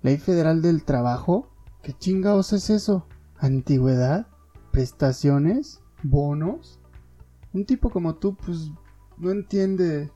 ¿Ley 0.01 0.17
Federal 0.17 0.61
del 0.61 0.83
Trabajo? 0.83 1.49
¿Qué 1.81 1.93
chingados 1.93 2.53
es 2.53 2.69
eso? 2.69 3.05
¿Antigüedad? 3.37 4.27
¿Prestaciones? 4.71 5.81
¿Bonos? 6.03 6.79
Un 7.53 7.65
tipo 7.65 7.89
como 7.89 8.15
tú, 8.15 8.35
pues, 8.35 8.71
no 9.17 9.31
entiende 9.31 10.11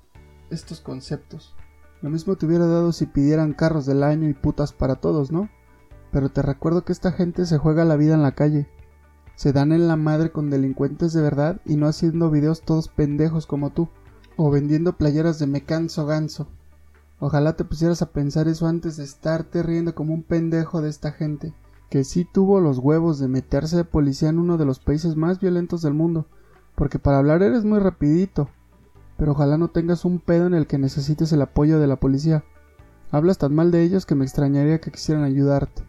estos 0.50 0.82
conceptos. 0.82 1.56
Lo 2.02 2.10
mismo 2.10 2.36
te 2.36 2.46
hubiera 2.46 2.68
dado 2.68 2.92
si 2.92 3.06
pidieran 3.06 3.54
carros 3.54 3.86
del 3.86 4.04
año 4.04 4.28
y 4.28 4.34
putas 4.34 4.74
para 4.74 4.96
todos, 4.96 5.32
¿no? 5.32 5.50
Pero 6.12 6.30
te 6.30 6.42
recuerdo 6.42 6.84
que 6.84 6.92
esta 6.92 7.12
gente 7.12 7.46
se 7.46 7.58
juega 7.58 7.86
la 7.86 7.96
vida 7.96 8.14
en 8.14 8.24
la 8.24 8.36
calle. 8.36 8.68
Se 9.36 9.54
dan 9.54 9.72
en 9.72 9.88
la 9.88 9.96
madre 9.96 10.32
con 10.32 10.50
delincuentes 10.50 11.14
de 11.14 11.22
verdad 11.22 11.62
y 11.66 11.76
no 11.78 11.88
haciendo 11.88 12.30
videos 12.30 12.62
todos 12.62 12.90
pendejos 12.90 13.48
como 13.48 13.72
tú 13.72 13.90
o 14.36 14.50
vendiendo 14.52 14.98
playeras 14.98 15.40
de 15.40 15.48
me 15.48 15.64
canso 15.64 16.06
ganso. 16.06 16.48
Ojalá 17.20 17.54
te 17.56 17.64
pusieras 17.64 18.02
a 18.02 18.12
pensar 18.12 18.48
eso 18.48 18.68
antes 18.68 18.98
de 18.98 19.04
estarte 19.04 19.64
riendo 19.64 19.96
como 19.96 20.14
un 20.14 20.24
pendejo 20.24 20.82
de 20.82 20.90
esta 20.90 21.12
gente, 21.12 21.54
que 21.90 22.04
sí 22.04 22.26
tuvo 22.26 22.60
los 22.60 22.80
huevos 22.80 23.20
de 23.20 23.28
meterse 23.28 23.78
de 23.78 23.86
policía 23.86 24.30
en 24.30 24.40
uno 24.40 24.58
de 24.58 24.66
los 24.66 24.80
países 24.80 25.16
más 25.16 25.40
violentos 25.40 25.82
del 25.82 25.94
mundo, 25.94 26.26
porque 26.76 27.00
para 27.00 27.20
hablar 27.20 27.44
eres 27.44 27.64
muy 27.64 27.80
rapidito, 27.80 28.50
pero 29.18 29.34
ojalá 29.34 29.58
no 29.58 29.70
tengas 29.70 30.06
un 30.06 30.20
pedo 30.20 30.48
en 30.48 30.54
el 30.54 30.68
que 30.68 30.78
necesites 30.78 31.32
el 31.32 31.42
apoyo 31.42 31.80
de 31.80 31.88
la 31.88 31.98
policía. 31.98 32.44
Hablas 33.12 33.38
tan 33.38 33.54
mal 33.54 33.72
de 33.72 33.84
ellos 33.84 34.06
que 34.06 34.16
me 34.16 34.26
extrañaría 34.26 34.82
que 34.82 34.92
quisieran 34.92 35.24
ayudarte. 35.24 35.84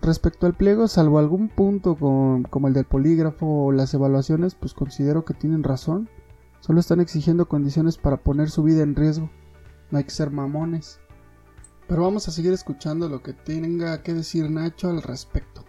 Respecto 0.00 0.46
al 0.46 0.54
pliego, 0.54 0.88
salvo 0.88 1.18
algún 1.18 1.48
punto 1.48 1.94
como 1.96 2.68
el 2.68 2.72
del 2.72 2.86
polígrafo 2.86 3.66
o 3.66 3.72
las 3.72 3.92
evaluaciones, 3.92 4.54
pues 4.54 4.72
considero 4.72 5.24
que 5.24 5.34
tienen 5.34 5.64
razón 5.64 6.08
Solo 6.60 6.80
están 6.80 7.00
exigiendo 7.00 7.48
condiciones 7.48 7.96
para 7.96 8.16
poner 8.18 8.50
su 8.50 8.62
vida 8.62 8.82
en 8.82 8.96
riesgo. 8.96 9.30
No 9.90 9.98
hay 9.98 10.04
que 10.04 10.10
ser 10.10 10.30
mamones. 10.30 11.00
Pero 11.86 12.02
vamos 12.02 12.28
a 12.28 12.32
seguir 12.32 12.52
escuchando 12.52 13.08
lo 13.08 13.22
que 13.22 13.32
tenga 13.32 14.02
que 14.02 14.12
decir 14.12 14.50
Nacho 14.50 14.90
al 14.90 15.02
respecto. 15.02 15.64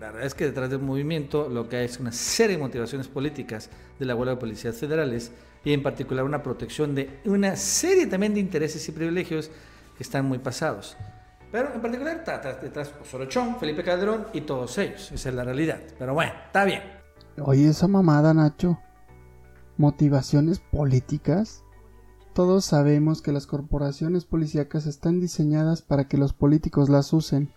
La 0.00 0.10
verdad 0.10 0.26
es 0.26 0.34
que 0.34 0.46
detrás 0.46 0.70
del 0.70 0.80
movimiento 0.80 1.48
lo 1.48 1.68
que 1.68 1.76
hay 1.76 1.84
es 1.84 2.00
una 2.00 2.10
serie 2.10 2.56
de 2.56 2.62
motivaciones 2.62 3.06
políticas 3.06 3.70
de 3.98 4.06
la 4.06 4.16
huelga 4.16 4.34
de 4.34 4.40
policías 4.40 4.76
federales 4.76 5.30
y 5.62 5.72
en 5.72 5.82
particular 5.82 6.24
una 6.24 6.42
protección 6.42 6.94
de 6.94 7.20
una 7.26 7.54
serie 7.54 8.06
también 8.06 8.34
de 8.34 8.40
intereses 8.40 8.88
y 8.88 8.92
privilegios 8.92 9.50
que 9.96 10.02
están 10.02 10.24
muy 10.24 10.38
pasados. 10.38 10.96
Pero 11.52 11.74
en 11.74 11.82
particular 11.82 12.16
está 12.16 12.38
detrás 12.54 12.92
Osorio 13.00 13.28
Chong, 13.28 13.58
Felipe 13.60 13.84
Calderón 13.84 14.26
y 14.32 14.40
todos 14.40 14.76
ellos. 14.78 15.12
Esa 15.12 15.28
es 15.28 15.34
la 15.34 15.44
realidad. 15.44 15.80
Pero 15.98 16.14
bueno, 16.14 16.32
está 16.46 16.64
bien. 16.64 16.82
Oye, 17.38 17.68
esa 17.68 17.86
mamada, 17.86 18.32
Nacho 18.32 18.80
motivaciones 19.80 20.60
políticas? 20.60 21.64
Todos 22.34 22.66
sabemos 22.66 23.22
que 23.22 23.32
las 23.32 23.46
corporaciones 23.46 24.26
policíacas 24.26 24.86
están 24.86 25.20
diseñadas 25.20 25.80
para 25.80 26.06
que 26.06 26.18
los 26.18 26.34
políticos 26.34 26.90
las 26.90 27.14
usen, 27.14 27.50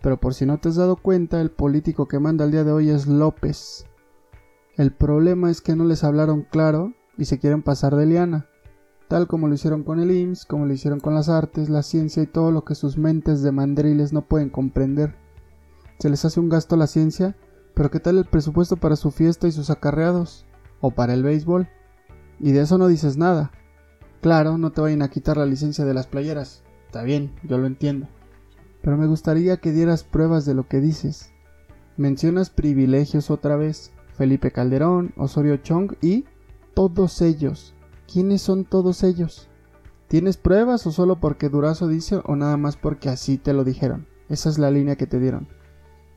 pero 0.00 0.18
por 0.18 0.32
si 0.32 0.46
no 0.46 0.58
te 0.58 0.68
has 0.68 0.76
dado 0.76 0.94
cuenta, 0.94 1.40
el 1.40 1.50
político 1.50 2.06
que 2.06 2.20
manda 2.20 2.44
el 2.44 2.52
día 2.52 2.62
de 2.62 2.70
hoy 2.70 2.88
es 2.90 3.08
López. 3.08 3.84
El 4.76 4.92
problema 4.92 5.50
es 5.50 5.60
que 5.60 5.74
no 5.74 5.84
les 5.84 6.04
hablaron 6.04 6.42
claro 6.42 6.94
y 7.18 7.24
se 7.24 7.40
quieren 7.40 7.62
pasar 7.62 7.96
de 7.96 8.06
liana, 8.06 8.46
tal 9.08 9.26
como 9.26 9.48
lo 9.48 9.54
hicieron 9.54 9.82
con 9.82 9.98
el 9.98 10.12
IMSS, 10.12 10.46
como 10.46 10.66
lo 10.66 10.72
hicieron 10.72 11.00
con 11.00 11.16
las 11.16 11.28
artes, 11.28 11.68
la 11.68 11.82
ciencia 11.82 12.22
y 12.22 12.28
todo 12.28 12.52
lo 12.52 12.64
que 12.64 12.76
sus 12.76 12.96
mentes 12.96 13.42
de 13.42 13.50
mandriles 13.50 14.12
no 14.12 14.22
pueden 14.22 14.50
comprender. 14.50 15.16
Se 15.98 16.10
les 16.10 16.24
hace 16.24 16.38
un 16.38 16.48
gasto 16.48 16.76
a 16.76 16.78
la 16.78 16.86
ciencia, 16.86 17.36
pero 17.74 17.90
¿qué 17.90 17.98
tal 17.98 18.18
el 18.18 18.26
presupuesto 18.26 18.76
para 18.76 18.94
su 18.94 19.10
fiesta 19.10 19.48
y 19.48 19.52
sus 19.52 19.70
acarreados? 19.70 20.45
O 20.80 20.90
para 20.90 21.14
el 21.14 21.22
béisbol. 21.22 21.68
Y 22.38 22.52
de 22.52 22.62
eso 22.62 22.78
no 22.78 22.88
dices 22.88 23.16
nada. 23.16 23.50
Claro, 24.20 24.58
no 24.58 24.72
te 24.72 24.80
vayan 24.80 25.02
a 25.02 25.08
quitar 25.08 25.36
la 25.36 25.46
licencia 25.46 25.84
de 25.84 25.94
las 25.94 26.06
playeras. 26.06 26.62
Está 26.86 27.02
bien, 27.02 27.32
yo 27.42 27.58
lo 27.58 27.66
entiendo. 27.66 28.08
Pero 28.82 28.96
me 28.96 29.06
gustaría 29.06 29.56
que 29.58 29.72
dieras 29.72 30.04
pruebas 30.04 30.44
de 30.44 30.54
lo 30.54 30.68
que 30.68 30.80
dices. 30.80 31.32
Mencionas 31.96 32.50
privilegios 32.50 33.30
otra 33.30 33.56
vez. 33.56 33.92
Felipe 34.16 34.50
Calderón, 34.50 35.12
Osorio 35.16 35.58
Chong 35.58 35.92
y 36.00 36.24
todos 36.74 37.20
ellos. 37.20 37.74
¿Quiénes 38.10 38.42
son 38.42 38.64
todos 38.64 39.02
ellos? 39.02 39.48
¿Tienes 40.08 40.36
pruebas 40.36 40.86
o 40.86 40.92
solo 40.92 41.20
porque 41.20 41.48
Durazo 41.48 41.88
dice 41.88 42.20
o 42.24 42.36
nada 42.36 42.56
más 42.56 42.76
porque 42.76 43.08
así 43.08 43.38
te 43.38 43.52
lo 43.52 43.64
dijeron? 43.64 44.06
Esa 44.28 44.48
es 44.48 44.58
la 44.58 44.70
línea 44.70 44.96
que 44.96 45.06
te 45.06 45.18
dieron. 45.18 45.48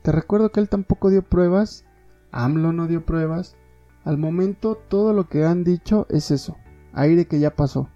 Te 0.02 0.12
recuerdo 0.12 0.50
que 0.50 0.60
él 0.60 0.68
tampoco 0.68 1.10
dio 1.10 1.22
pruebas, 1.22 1.84
AMLO 2.30 2.72
no 2.72 2.86
dio 2.86 3.04
pruebas, 3.04 3.56
al 4.04 4.18
momento 4.18 4.76
todo 4.88 5.12
lo 5.12 5.28
que 5.28 5.44
han 5.44 5.64
dicho 5.64 6.06
es 6.08 6.30
eso, 6.30 6.56
aire 6.92 7.26
que 7.26 7.40
ya 7.40 7.54
pasó. 7.54 7.88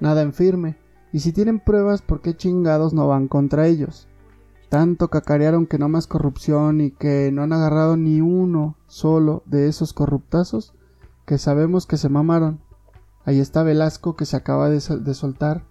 Nada 0.00 0.22
en 0.22 0.32
firme, 0.32 0.78
y 1.12 1.20
si 1.20 1.32
tienen 1.32 1.60
pruebas, 1.60 2.02
¿por 2.02 2.22
qué 2.22 2.36
chingados 2.36 2.94
no 2.94 3.06
van 3.06 3.28
contra 3.28 3.66
ellos? 3.66 4.08
Tanto 4.70 5.08
cacarearon 5.08 5.66
que 5.66 5.78
no 5.78 5.90
más 5.90 6.06
corrupción 6.06 6.80
y 6.80 6.90
que 6.92 7.30
no 7.30 7.42
han 7.42 7.52
agarrado 7.52 7.98
ni 7.98 8.22
uno 8.22 8.76
solo 8.86 9.42
de 9.44 9.68
esos 9.68 9.92
corruptazos 9.92 10.74
que 11.26 11.36
sabemos 11.36 11.86
que 11.86 11.98
se 11.98 12.08
mamaron. 12.08 12.60
Ahí 13.24 13.38
está 13.38 13.62
Velasco 13.62 14.16
que 14.16 14.24
se 14.24 14.36
acaba 14.36 14.70
de, 14.70 14.80
soltar, 14.80 15.64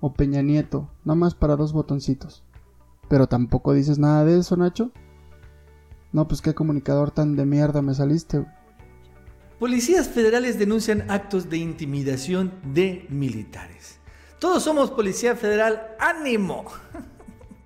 o 0.00 0.14
Peña 0.14 0.40
Nieto, 0.40 0.88
no 1.04 1.14
más 1.14 1.34
para 1.34 1.56
dos 1.56 1.72
botoncitos. 1.72 2.44
Pero 3.08 3.28
tampoco 3.28 3.74
dices 3.74 3.98
nada 3.98 4.24
de 4.24 4.38
eso, 4.38 4.56
Nacho. 4.56 4.90
No, 6.12 6.26
pues 6.26 6.40
qué 6.40 6.54
comunicador 6.54 7.10
tan 7.10 7.36
de 7.36 7.44
mierda 7.44 7.82
me 7.82 7.94
saliste. 7.94 8.46
Policías 9.58 10.08
federales 10.08 10.58
denuncian 10.58 11.10
actos 11.10 11.48
de 11.48 11.56
intimidación 11.56 12.52
de 12.62 13.06
militares. 13.08 13.98
Todos 14.38 14.62
somos 14.62 14.90
policía 14.90 15.34
federal, 15.34 15.94
ánimo. 15.98 16.66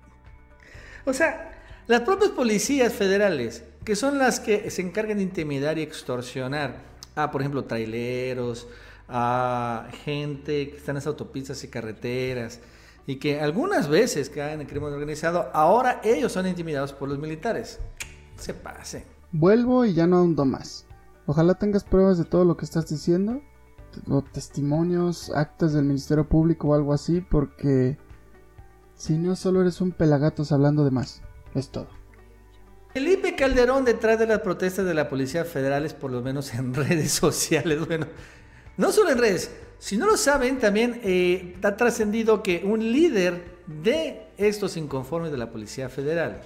o 1.05 1.11
sea, 1.13 1.51
las 1.87 2.01
propias 2.01 2.31
policías 2.31 2.93
federales, 2.93 3.65
que 3.83 3.97
son 3.97 4.17
las 4.17 4.39
que 4.39 4.71
se 4.71 4.81
encargan 4.81 5.17
de 5.17 5.23
intimidar 5.23 5.77
y 5.77 5.81
extorsionar 5.81 6.77
a, 7.15 7.29
por 7.29 7.41
ejemplo, 7.41 7.65
traileros, 7.65 8.69
a 9.09 9.89
gente 10.05 10.69
que 10.69 10.77
está 10.77 10.91
en 10.91 10.95
las 10.95 11.07
autopistas 11.07 11.61
y 11.65 11.67
carreteras, 11.67 12.61
y 13.05 13.17
que 13.17 13.41
algunas 13.41 13.89
veces 13.89 14.29
caen 14.29 14.61
en 14.61 14.67
crimen 14.67 14.93
organizado, 14.93 15.49
ahora 15.53 15.99
ellos 16.05 16.31
son 16.31 16.47
intimidados 16.47 16.93
por 16.93 17.09
los 17.09 17.19
militares. 17.19 17.79
Se 18.37 18.53
pase. 18.53 19.05
Vuelvo 19.33 19.83
y 19.83 19.93
ya 19.93 20.07
no 20.07 20.19
ahondo 20.19 20.45
más. 20.45 20.85
Ojalá 21.31 21.53
tengas 21.53 21.85
pruebas 21.85 22.17
de 22.17 22.25
todo 22.25 22.43
lo 22.43 22.57
que 22.57 22.65
estás 22.65 22.89
diciendo, 22.89 23.41
o 24.09 24.21
testimonios, 24.21 25.31
actas 25.33 25.71
del 25.71 25.85
Ministerio 25.85 26.27
Público 26.27 26.67
o 26.67 26.73
algo 26.73 26.91
así, 26.91 27.21
porque 27.21 27.97
si 28.95 29.13
no 29.13 29.37
solo 29.37 29.61
eres 29.61 29.79
un 29.79 29.93
pelagatos 29.93 30.51
hablando 30.51 30.83
de 30.83 30.91
más, 30.91 31.21
es 31.55 31.69
todo. 31.69 31.87
Felipe 32.93 33.33
Calderón 33.37 33.85
detrás 33.85 34.19
de 34.19 34.27
las 34.27 34.39
protestas 34.41 34.85
de 34.85 34.93
la 34.93 35.07
Policía 35.07 35.45
Federal 35.45 35.85
es 35.85 35.93
por 35.93 36.11
lo 36.11 36.21
menos 36.21 36.53
en 36.53 36.73
redes 36.73 37.13
sociales. 37.13 37.87
Bueno, 37.87 38.07
no 38.75 38.91
solo 38.91 39.11
en 39.11 39.17
redes, 39.17 39.51
si 39.79 39.95
no 39.95 40.07
lo 40.07 40.17
saben, 40.17 40.59
también 40.59 40.99
eh, 41.01 41.55
ha 41.63 41.77
trascendido 41.77 42.43
que 42.43 42.61
un 42.65 42.91
líder 42.91 43.57
de 43.67 44.27
estos 44.35 44.75
inconformes 44.75 45.31
de 45.31 45.37
la 45.37 45.49
Policía 45.49 45.87
Federal 45.87 46.41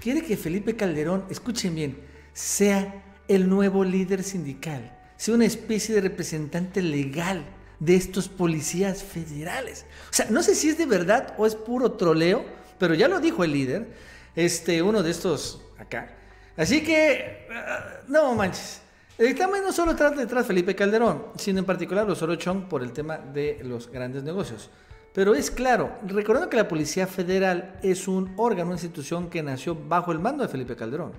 quiere 0.00 0.22
que 0.22 0.38
Felipe 0.38 0.74
Calderón, 0.74 1.26
escuchen 1.28 1.74
bien, 1.74 1.98
sea 2.32 3.09
el 3.30 3.48
nuevo 3.48 3.84
líder 3.84 4.24
sindical, 4.24 4.90
sea 5.16 5.36
una 5.36 5.44
especie 5.44 5.94
de 5.94 6.00
representante 6.00 6.82
legal 6.82 7.44
de 7.78 7.94
estos 7.94 8.28
policías 8.28 9.04
federales. 9.04 9.86
O 10.10 10.12
sea, 10.12 10.26
no 10.30 10.42
sé 10.42 10.56
si 10.56 10.68
es 10.68 10.76
de 10.76 10.86
verdad 10.86 11.34
o 11.38 11.46
es 11.46 11.54
puro 11.54 11.92
troleo, 11.92 12.44
pero 12.76 12.92
ya 12.94 13.06
lo 13.06 13.20
dijo 13.20 13.44
el 13.44 13.52
líder, 13.52 13.86
este, 14.34 14.82
uno 14.82 15.04
de 15.04 15.12
estos 15.12 15.62
acá. 15.78 16.16
Así 16.56 16.82
que, 16.82 17.46
ah, 17.54 18.00
no 18.08 18.34
manches. 18.34 18.82
El 19.16 19.36
tema 19.36 19.60
no 19.60 19.70
solo 19.70 19.94
trata 19.94 20.16
detrás 20.16 20.44
Felipe 20.44 20.74
Calderón, 20.74 21.26
sino 21.36 21.60
en 21.60 21.64
particular 21.64 22.08
los 22.08 22.20
Orochón 22.22 22.68
por 22.68 22.82
el 22.82 22.90
tema 22.90 23.18
de 23.18 23.60
los 23.62 23.88
grandes 23.92 24.24
negocios. 24.24 24.70
Pero 25.14 25.36
es 25.36 25.52
claro, 25.52 25.98
recordando 26.04 26.50
que 26.50 26.56
la 26.56 26.66
Policía 26.66 27.06
Federal 27.06 27.78
es 27.80 28.08
un 28.08 28.34
órgano, 28.36 28.70
una 28.70 28.74
institución 28.74 29.30
que 29.30 29.40
nació 29.40 29.76
bajo 29.76 30.10
el 30.10 30.18
mando 30.18 30.42
de 30.42 30.48
Felipe 30.48 30.74
Calderón. 30.74 31.12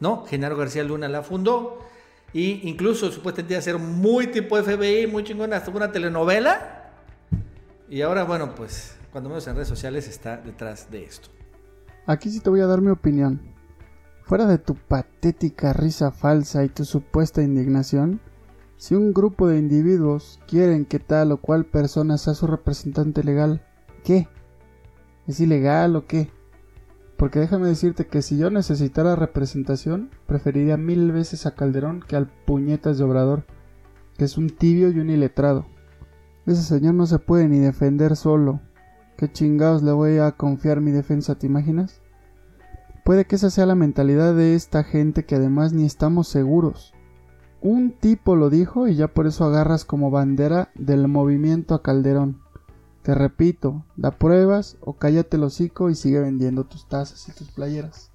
¿No? 0.00 0.24
Genaro 0.26 0.56
García 0.56 0.84
Luna 0.84 1.08
la 1.08 1.22
fundó 1.22 1.80
y 2.32 2.68
incluso 2.68 3.10
supuestamente 3.10 3.54
iba 3.54 3.58
a 3.58 3.62
ser 3.62 3.78
muy 3.78 4.26
tipo 4.28 4.56
FBI, 4.56 5.06
muy 5.06 5.24
chingona, 5.24 5.56
hasta 5.56 5.70
una 5.70 5.92
telenovela. 5.92 6.90
Y 7.88 8.02
ahora, 8.02 8.24
bueno, 8.24 8.54
pues 8.54 8.96
cuando 9.12 9.30
menos 9.30 9.46
en 9.46 9.54
redes 9.54 9.68
sociales 9.68 10.08
está 10.08 10.36
detrás 10.36 10.90
de 10.90 11.04
esto. 11.04 11.30
Aquí 12.06 12.30
sí 12.30 12.40
te 12.40 12.50
voy 12.50 12.60
a 12.60 12.66
dar 12.66 12.80
mi 12.80 12.90
opinión. 12.90 13.40
Fuera 14.24 14.46
de 14.46 14.58
tu 14.58 14.74
patética 14.74 15.72
risa 15.72 16.10
falsa 16.10 16.64
y 16.64 16.68
tu 16.68 16.84
supuesta 16.84 17.42
indignación, 17.42 18.20
si 18.76 18.94
un 18.94 19.14
grupo 19.14 19.48
de 19.48 19.58
individuos 19.58 20.40
quieren 20.46 20.84
que 20.84 20.98
tal 20.98 21.32
o 21.32 21.38
cual 21.38 21.64
persona 21.64 22.18
sea 22.18 22.34
su 22.34 22.46
representante 22.46 23.24
legal, 23.24 23.64
¿qué? 24.04 24.28
¿Es 25.26 25.40
ilegal 25.40 25.96
o 25.96 26.06
qué? 26.06 26.30
Porque 27.16 27.38
déjame 27.38 27.68
decirte 27.68 28.06
que 28.06 28.20
si 28.22 28.36
yo 28.36 28.50
necesitara 28.50 29.16
representación, 29.16 30.10
preferiría 30.26 30.76
mil 30.76 31.12
veces 31.12 31.46
a 31.46 31.54
Calderón 31.54 32.04
que 32.06 32.16
al 32.16 32.26
puñetas 32.26 32.98
de 32.98 33.04
Obrador, 33.04 33.44
que 34.18 34.24
es 34.24 34.36
un 34.36 34.50
tibio 34.50 34.90
y 34.90 34.98
un 34.98 35.10
iletrado. 35.10 35.66
Ese 36.46 36.62
señor 36.62 36.94
no 36.94 37.06
se 37.06 37.18
puede 37.18 37.48
ni 37.48 37.58
defender 37.58 38.16
solo. 38.16 38.60
¿Qué 39.16 39.32
chingados 39.32 39.82
le 39.82 39.92
voy 39.92 40.18
a 40.18 40.32
confiar 40.32 40.80
mi 40.80 40.90
defensa, 40.90 41.36
te 41.36 41.46
imaginas? 41.46 42.02
Puede 43.04 43.24
que 43.24 43.36
esa 43.36 43.50
sea 43.50 43.66
la 43.66 43.74
mentalidad 43.74 44.34
de 44.34 44.54
esta 44.54 44.84
gente 44.84 45.24
que 45.24 45.36
además 45.36 45.72
ni 45.72 45.86
estamos 45.86 46.28
seguros. 46.28 46.92
Un 47.62 47.92
tipo 47.92 48.36
lo 48.36 48.50
dijo 48.50 48.88
y 48.88 48.94
ya 48.94 49.08
por 49.08 49.26
eso 49.26 49.44
agarras 49.44 49.84
como 49.84 50.10
bandera 50.10 50.70
del 50.74 51.08
movimiento 51.08 51.74
a 51.74 51.82
Calderón. 51.82 52.42
Te 53.06 53.14
repito, 53.14 53.84
da 53.94 54.10
pruebas 54.10 54.78
o 54.80 54.94
cállate 54.94 55.36
el 55.36 55.44
hocico 55.44 55.90
y 55.90 55.94
sigue 55.94 56.18
vendiendo 56.18 56.64
tus 56.64 56.88
tazas 56.88 57.28
y 57.28 57.32
tus 57.32 57.52
playeras. 57.52 58.10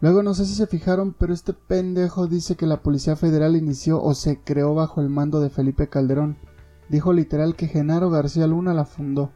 Luego 0.00 0.22
no 0.22 0.32
sé 0.32 0.46
si 0.46 0.54
se 0.54 0.66
fijaron, 0.66 1.12
pero 1.12 1.34
este 1.34 1.52
pendejo 1.52 2.28
dice 2.28 2.56
que 2.56 2.64
la 2.64 2.80
Policía 2.82 3.14
Federal 3.14 3.56
inició 3.56 4.02
o 4.02 4.14
se 4.14 4.40
creó 4.40 4.74
bajo 4.74 5.02
el 5.02 5.10
mando 5.10 5.40
de 5.40 5.50
Felipe 5.50 5.90
Calderón. 5.90 6.38
Dijo 6.88 7.12
literal 7.12 7.56
que 7.56 7.66
Genaro 7.66 8.08
García 8.08 8.46
Luna 8.46 8.72
la 8.72 8.86
fundó. 8.86 9.32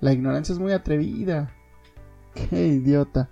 La 0.00 0.12
ignorancia 0.12 0.52
es 0.52 0.58
muy 0.58 0.72
atrevida. 0.72 1.52
Qué 2.34 2.66
idiota. 2.66 3.30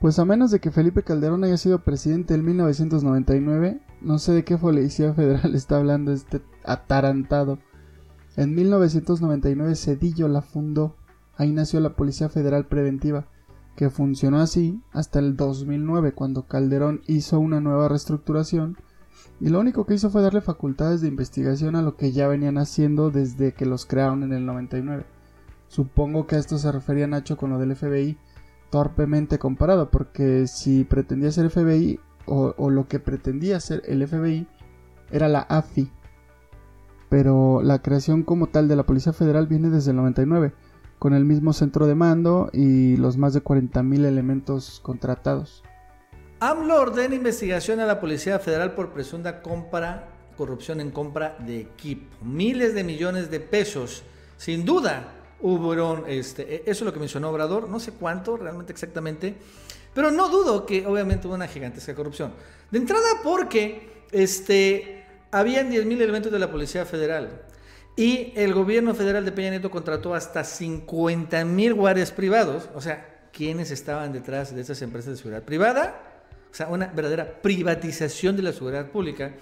Pues 0.00 0.18
a 0.18 0.24
menos 0.24 0.50
de 0.50 0.58
que 0.58 0.72
Felipe 0.72 1.04
Calderón 1.04 1.44
haya 1.44 1.56
sido 1.56 1.84
presidente 1.84 2.34
en 2.34 2.44
1999, 2.44 3.80
no 4.00 4.18
sé 4.18 4.32
de 4.32 4.44
qué 4.44 4.58
Policía 4.58 5.14
Federal 5.14 5.54
está 5.54 5.76
hablando 5.76 6.10
este 6.10 6.42
atarantado. 6.64 7.60
En 8.40 8.54
1999 8.54 9.76
Cedillo 9.76 10.26
la 10.26 10.40
fundó, 10.40 10.96
ahí 11.36 11.52
nació 11.52 11.78
la 11.80 11.94
Policía 11.94 12.30
Federal 12.30 12.64
Preventiva, 12.64 13.26
que 13.76 13.90
funcionó 13.90 14.40
así 14.40 14.80
hasta 14.92 15.18
el 15.18 15.36
2009 15.36 16.12
cuando 16.12 16.46
Calderón 16.46 17.02
hizo 17.06 17.38
una 17.38 17.60
nueva 17.60 17.88
reestructuración 17.88 18.78
y 19.40 19.50
lo 19.50 19.60
único 19.60 19.84
que 19.84 19.92
hizo 19.92 20.08
fue 20.08 20.22
darle 20.22 20.40
facultades 20.40 21.02
de 21.02 21.08
investigación 21.08 21.76
a 21.76 21.82
lo 21.82 21.98
que 21.98 22.12
ya 22.12 22.28
venían 22.28 22.56
haciendo 22.56 23.10
desde 23.10 23.52
que 23.52 23.66
los 23.66 23.84
crearon 23.84 24.22
en 24.22 24.32
el 24.32 24.46
99. 24.46 25.04
Supongo 25.68 26.26
que 26.26 26.36
a 26.36 26.38
esto 26.38 26.56
se 26.56 26.72
refería 26.72 27.06
Nacho 27.06 27.36
con 27.36 27.50
lo 27.50 27.58
del 27.58 27.76
FBI, 27.76 28.16
torpemente 28.70 29.38
comparado, 29.38 29.90
porque 29.90 30.46
si 30.46 30.84
pretendía 30.84 31.30
ser 31.30 31.50
FBI 31.50 32.00
o, 32.24 32.54
o 32.56 32.70
lo 32.70 32.88
que 32.88 33.00
pretendía 33.00 33.60
ser 33.60 33.82
el 33.84 34.08
FBI 34.08 34.48
era 35.10 35.28
la 35.28 35.40
AFI, 35.40 35.92
pero 37.10 37.60
la 37.62 37.82
creación 37.82 38.22
como 38.22 38.46
tal 38.46 38.68
de 38.68 38.76
la 38.76 38.86
Policía 38.86 39.12
Federal 39.12 39.48
viene 39.48 39.68
desde 39.68 39.90
el 39.90 39.96
99, 39.96 40.54
con 40.98 41.12
el 41.12 41.24
mismo 41.26 41.52
centro 41.52 41.86
de 41.86 41.96
mando 41.96 42.48
y 42.52 42.96
los 42.96 43.18
más 43.18 43.34
de 43.34 43.42
40.000 43.42 44.06
elementos 44.06 44.80
contratados. 44.82 45.64
AMLO 46.38 46.80
ordena 46.80 47.14
investigación 47.14 47.80
a 47.80 47.86
la 47.86 48.00
Policía 48.00 48.38
Federal 48.38 48.74
por 48.74 48.92
presunta 48.92 49.42
compra, 49.42 50.08
corrupción 50.36 50.80
en 50.80 50.90
compra 50.90 51.36
de 51.40 51.60
equipo. 51.60 52.16
Miles 52.24 52.74
de 52.74 52.84
millones 52.84 53.30
de 53.30 53.40
pesos. 53.40 54.04
Sin 54.38 54.64
duda 54.64 55.12
hubo, 55.40 56.06
este, 56.06 56.54
e, 56.54 56.62
eso 56.66 56.70
es 56.70 56.82
lo 56.82 56.92
que 56.92 57.00
mencionó 57.00 57.28
Obrador, 57.30 57.68
no 57.68 57.80
sé 57.80 57.92
cuánto 57.92 58.36
realmente 58.36 58.72
exactamente, 58.72 59.34
pero 59.92 60.10
no 60.10 60.28
dudo 60.28 60.64
que 60.64 60.86
obviamente 60.86 61.26
hubo 61.26 61.34
una 61.34 61.48
gigantesca 61.48 61.94
corrupción. 61.94 62.32
De 62.70 62.78
entrada 62.78 63.08
porque 63.24 64.04
este, 64.12 64.99
habían 65.30 65.70
10.000 65.70 66.00
elementos 66.00 66.32
de 66.32 66.38
la 66.38 66.50
Policía 66.50 66.84
Federal 66.84 67.42
y 67.96 68.32
el 68.36 68.54
gobierno 68.54 68.94
federal 68.94 69.24
de 69.24 69.32
Peña 69.32 69.50
Nieto 69.50 69.70
contrató 69.70 70.14
hasta 70.14 70.40
50.000 70.40 71.74
guardias 71.74 72.12
privados. 72.12 72.68
O 72.74 72.80
sea, 72.80 73.28
¿quiénes 73.32 73.70
estaban 73.70 74.12
detrás 74.12 74.54
de 74.54 74.60
esas 74.60 74.80
empresas 74.82 75.12
de 75.12 75.16
seguridad 75.18 75.42
privada? 75.42 76.22
O 76.50 76.54
sea, 76.54 76.68
una 76.68 76.86
verdadera 76.86 77.42
privatización 77.42 78.36
de 78.36 78.42
la 78.42 78.52
seguridad 78.52 78.90
pública. 78.90 79.34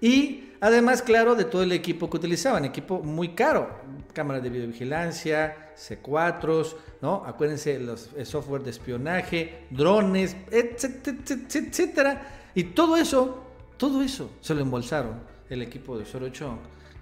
Y 0.00 0.52
además, 0.60 1.02
claro, 1.02 1.34
de 1.34 1.44
todo 1.44 1.62
el 1.62 1.72
equipo 1.72 2.08
que 2.08 2.16
utilizaban, 2.16 2.64
equipo 2.64 3.00
muy 3.00 3.34
caro, 3.34 3.68
cámaras 4.14 4.42
de 4.42 4.48
videovigilancia, 4.48 5.72
C4, 5.76 6.74
¿no? 7.02 7.22
Acuérdense 7.26 7.78
los 7.78 8.08
software 8.24 8.62
de 8.62 8.70
espionaje, 8.70 9.66
drones, 9.68 10.36
etcétera, 10.50 11.18
etcétera. 11.28 12.50
Y 12.54 12.64
todo 12.64 12.96
eso 12.96 13.49
todo 13.80 14.02
eso 14.02 14.30
se 14.42 14.54
lo 14.54 14.60
embolsaron 14.60 15.14
el 15.48 15.62
equipo 15.62 15.98
de 15.98 16.04
Sorochón, 16.04 16.58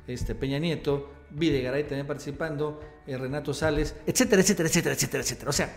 este 0.07 0.37
Peña 0.37 0.61
Nieto, 0.61 1.11
Videgaray 1.31 1.83
también 1.83 2.07
participando, 2.07 2.81
eh, 3.05 3.19
Renato 3.19 3.53
Sales, 3.53 3.97
etcétera, 4.07 4.43
etcétera, 4.43 4.69
etcétera, 4.69 4.95
etcétera, 4.95 5.23
etcétera. 5.25 5.51
O 5.51 5.53
sea, 5.53 5.75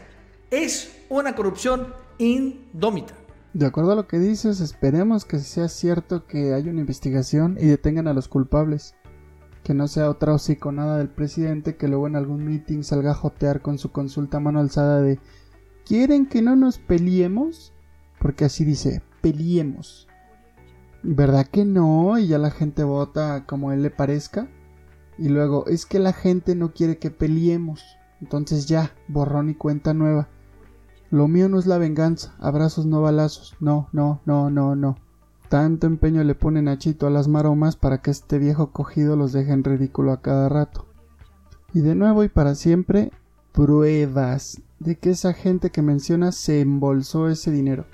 es 0.51 1.01
una 1.09 1.35
corrupción 1.35 1.87
indómita. 2.19 3.15
De 3.53 3.65
acuerdo 3.65 3.93
a 3.93 3.95
lo 3.95 4.07
que 4.07 4.19
dices, 4.19 4.61
esperemos 4.61 5.25
que 5.25 5.39
sea 5.39 5.69
cierto 5.69 6.27
que 6.27 6.53
haya 6.53 6.69
una 6.69 6.81
investigación 6.81 7.57
y 7.59 7.65
detengan 7.65 8.07
a 8.07 8.13
los 8.13 8.27
culpables. 8.27 8.93
Que 9.63 9.73
no 9.73 9.87
sea 9.87 10.09
otra 10.09 10.37
nada 10.71 10.99
del 10.99 11.09
presidente 11.09 11.77
que 11.77 11.87
luego 11.87 12.05
en 12.05 12.15
algún 12.15 12.45
meeting 12.45 12.83
salga 12.83 13.11
a 13.11 13.15
jotear 13.15 13.61
con 13.61 13.79
su 13.79 13.91
consulta 13.91 14.39
mano 14.39 14.59
alzada 14.59 15.01
de 15.01 15.19
¿Quieren 15.83 16.27
que 16.27 16.43
no 16.43 16.55
nos 16.55 16.77
peleemos? 16.77 17.73
Porque 18.19 18.45
así 18.45 18.63
dice, 18.65 19.01
peleemos. 19.21 20.07
¿Verdad 21.03 21.47
que 21.47 21.65
no? 21.65 22.17
Y 22.19 22.27
ya 22.27 22.37
la 22.37 22.51
gente 22.51 22.83
vota 22.83 23.45
como 23.45 23.71
él 23.71 23.81
le 23.81 23.89
parezca. 23.89 24.47
Y 25.17 25.29
luego, 25.29 25.65
es 25.67 25.85
que 25.85 25.99
la 25.99 26.13
gente 26.13 26.55
no 26.55 26.73
quiere 26.73 26.97
que 26.97 27.11
peleemos. 27.11 27.83
Entonces 28.21 28.67
ya, 28.67 28.91
borrón 29.07 29.49
y 29.49 29.55
cuenta 29.55 29.93
nueva. 29.93 30.29
Lo 31.09 31.27
mío 31.27 31.49
no 31.49 31.59
es 31.59 31.65
la 31.65 31.77
venganza, 31.77 32.35
abrazos 32.39 32.85
no 32.85 33.01
balazos. 33.01 33.55
No, 33.59 33.89
no, 33.91 34.21
no, 34.25 34.49
no, 34.49 34.75
no. 34.75 34.95
Tanto 35.49 35.85
empeño 35.85 36.23
le 36.23 36.35
pone 36.35 36.61
Nachito 36.61 37.07
a 37.07 37.09
las 37.09 37.27
maromas 37.27 37.75
para 37.75 38.01
que 38.01 38.11
este 38.11 38.37
viejo 38.39 38.71
cogido 38.71 39.17
los 39.17 39.33
deje 39.33 39.51
en 39.51 39.65
ridículo 39.65 40.13
a 40.13 40.21
cada 40.21 40.47
rato. 40.47 40.85
Y 41.73 41.81
de 41.81 41.95
nuevo 41.95 42.23
y 42.23 42.29
para 42.29 42.55
siempre, 42.55 43.11
pruebas 43.51 44.61
de 44.79 44.95
que 44.97 45.09
esa 45.09 45.33
gente 45.33 45.69
que 45.69 45.81
menciona 45.81 46.31
se 46.31 46.61
embolsó 46.61 47.27
ese 47.27 47.51
dinero. 47.51 47.85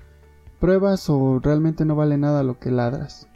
Pruebas 0.60 1.10
o 1.10 1.40
realmente 1.42 1.86
no 1.86 1.96
vale 1.96 2.18
nada 2.18 2.44
lo 2.44 2.60
que 2.60 2.72
ladras. 2.72 3.28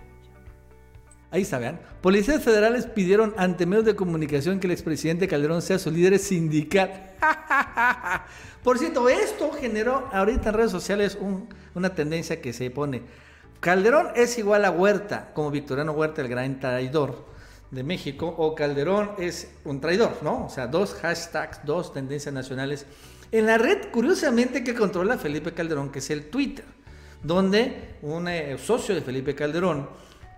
Ahí 1.30 1.44
está, 1.44 1.60
vean. 1.60 1.80
Policías 2.02 2.44
federales 2.44 2.88
pidieron 2.88 3.34
ante 3.38 3.66
medios 3.66 3.86
de 3.86 3.96
comunicación 3.96 4.60
que 4.60 4.68
el 4.68 4.74
expresidente 4.74 5.30
Calderón 5.30 5.62
sea 5.62 5.80
su 5.80 5.90
líder 5.90 6.20
sindical. 6.20 7.16
Por 8.64 8.78
cierto, 8.78 9.08
esto 9.08 9.52
generó 9.54 10.10
ahorita 10.12 10.50
en 10.50 10.56
redes 10.56 10.72
sociales 10.72 11.18
una 11.74 11.96
tendencia 11.96 12.42
que 12.42 12.52
se 12.52 12.70
pone. 12.70 13.04
Calderón 13.62 14.10
es 14.16 14.38
igual 14.40 14.66
a 14.66 14.72
Huerta, 14.72 15.32
como 15.34 15.52
Victoriano 15.52 15.94
Huerta, 15.94 16.22
el 16.22 16.28
gran 16.28 16.60
traidor 16.60 17.26
de 17.70 17.84
México, 17.84 18.28
o 18.38 18.54
Calderón 18.54 19.12
es 19.18 19.52
un 19.64 19.80
traidor, 19.80 20.18
¿no? 20.24 20.46
O 20.46 20.50
sea, 20.50 20.68
dos 20.68 20.96
hashtags, 20.96 21.62
dos 21.64 21.94
tendencias 21.94 22.34
nacionales. 22.34 22.86
En 23.32 23.46
la 23.46 23.58
red, 23.58 23.90
curiosamente, 23.92 24.64
que 24.64 24.74
controla 24.74 25.18
Felipe 25.18 25.54
Calderón, 25.54 25.92
que 25.92 26.00
es 26.00 26.10
el 26.10 26.30
Twitter, 26.30 26.66
donde 27.24 27.96
un 28.02 28.28
eh, 28.28 28.58
socio 28.58 28.96
de 28.96 29.02
Felipe 29.02 29.36
Calderón, 29.36 29.88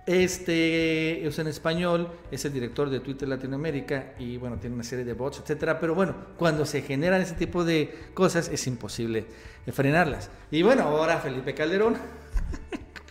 este 0.06 1.26
es 1.26 1.40
en 1.40 1.48
español, 1.48 2.10
es 2.30 2.44
el 2.44 2.52
director 2.52 2.90
de 2.90 3.00
Twitter 3.00 3.28
Latinoamérica 3.28 4.16
y 4.20 4.36
bueno, 4.36 4.58
tiene 4.58 4.76
una 4.76 4.84
serie 4.84 5.06
de 5.06 5.14
bots, 5.14 5.40
etcétera. 5.40 5.80
Pero 5.80 5.96
bueno, 5.96 6.14
cuando 6.38 6.66
se 6.66 6.82
generan 6.82 7.22
ese 7.22 7.36
tipo 7.36 7.64
de 7.64 8.10
cosas 8.14 8.50
es 8.50 8.68
imposible 8.68 9.26
frenarlas. 9.72 10.30
Y 10.52 10.62
bueno, 10.62 10.84
ahora 10.84 11.20
Felipe 11.20 11.54
Calderón 11.54 11.96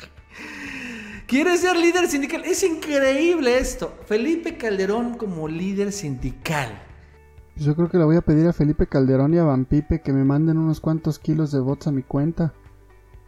quiere 1.27 1.57
ser 1.57 1.77
líder 1.77 2.09
sindical. 2.09 2.45
Es 2.45 2.63
increíble 2.63 3.57
esto. 3.57 3.95
Felipe 4.05 4.59
Calderón 4.59 5.15
como 5.17 5.49
líder 5.49 5.93
sindical. 5.93 6.79
Yo 7.57 7.75
creo 7.75 7.89
que 7.89 7.97
le 7.97 8.05
voy 8.05 8.17
a 8.17 8.23
pedir 8.23 8.47
a 8.49 8.53
Felipe 8.53 8.87
Calderón 8.87 9.33
y 9.33 9.39
a 9.39 9.45
Vampipe 9.45 10.03
que 10.03 10.13
me 10.13 10.25
manden 10.25 10.59
unos 10.59 10.81
cuantos 10.81 11.19
kilos 11.19 11.53
de 11.53 11.61
bots 11.61 11.87
a 11.87 11.93
mi 11.93 12.03
cuenta. 12.03 12.53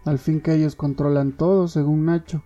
Al 0.04 0.18
fin 0.18 0.40
que 0.40 0.54
ellos 0.54 0.76
controlan 0.76 1.36
todo, 1.36 1.68
según 1.68 2.04
Nacho. 2.04 2.42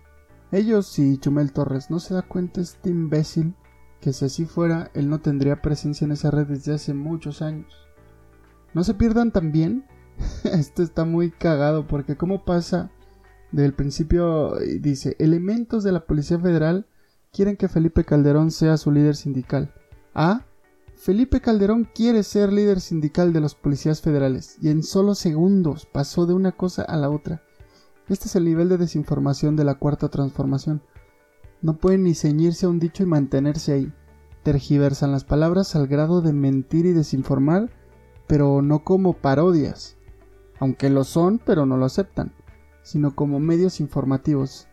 Ellos 0.51 0.97
y 0.97 1.17
Chumel 1.17 1.51
Torres, 1.51 1.91
¿no 1.91 1.99
se 1.99 2.13
da 2.13 2.21
cuenta 2.21 2.61
este 2.61 2.89
imbécil? 2.89 3.55
Que 4.01 4.13
si 4.13 4.25
así 4.25 4.45
fuera, 4.45 4.89
él 4.93 5.09
no 5.09 5.19
tendría 5.19 5.61
presencia 5.61 6.05
en 6.05 6.13
esa 6.13 6.31
red 6.31 6.47
desde 6.47 6.73
hace 6.73 6.93
muchos 6.93 7.41
años. 7.41 7.73
No 8.73 8.83
se 8.83 8.93
pierdan 8.93 9.31
también. 9.31 9.85
Esto 10.43 10.83
está 10.83 11.05
muy 11.05 11.31
cagado 11.31 11.87
porque 11.87 12.15
cómo 12.15 12.45
pasa 12.45 12.91
del 13.51 13.73
principio 13.73 14.55
dice, 14.79 15.15
elementos 15.19 15.83
de 15.83 15.91
la 15.91 16.05
Policía 16.05 16.39
Federal 16.39 16.85
quieren 17.31 17.57
que 17.57 17.67
Felipe 17.67 18.03
Calderón 18.03 18.51
sea 18.51 18.77
su 18.77 18.91
líder 18.91 19.15
sindical. 19.15 19.73
A. 20.13 20.45
Felipe 20.95 21.39
Calderón 21.41 21.89
quiere 21.95 22.23
ser 22.23 22.51
líder 22.51 22.81
sindical 22.81 23.31
de 23.31 23.39
los 23.39 23.55
policías 23.55 24.01
federales 24.01 24.57
y 24.61 24.69
en 24.69 24.83
solo 24.83 25.15
segundos 25.15 25.85
pasó 25.85 26.25
de 26.25 26.33
una 26.33 26.51
cosa 26.51 26.83
a 26.83 26.97
la 26.97 27.09
otra. 27.09 27.41
Este 28.09 28.27
es 28.27 28.35
el 28.35 28.45
nivel 28.45 28.69
de 28.69 28.77
desinformación 28.79 29.55
de 29.55 29.63
la 29.63 29.75
cuarta 29.75 30.09
transformación. 30.09 30.81
No 31.61 31.77
pueden 31.77 32.03
ni 32.03 32.15
ceñirse 32.15 32.65
a 32.65 32.69
un 32.69 32.79
dicho 32.79 33.03
y 33.03 33.05
mantenerse 33.05 33.73
ahí. 33.73 33.93
Tergiversan 34.41 35.11
las 35.11 35.25
palabras 35.25 35.75
al 35.75 35.87
grado 35.87 36.21
de 36.21 36.33
mentir 36.33 36.87
y 36.87 36.93
desinformar, 36.93 37.69
pero 38.25 38.63
no 38.63 38.83
como 38.83 39.13
parodias. 39.13 39.95
Aunque 40.59 40.89
lo 40.89 41.03
son, 41.03 41.37
pero 41.37 41.67
no 41.67 41.77
lo 41.77 41.85
aceptan, 41.85 42.33
sino 42.81 43.15
como 43.15 43.39
medios 43.39 43.79
informativos. 43.79 44.67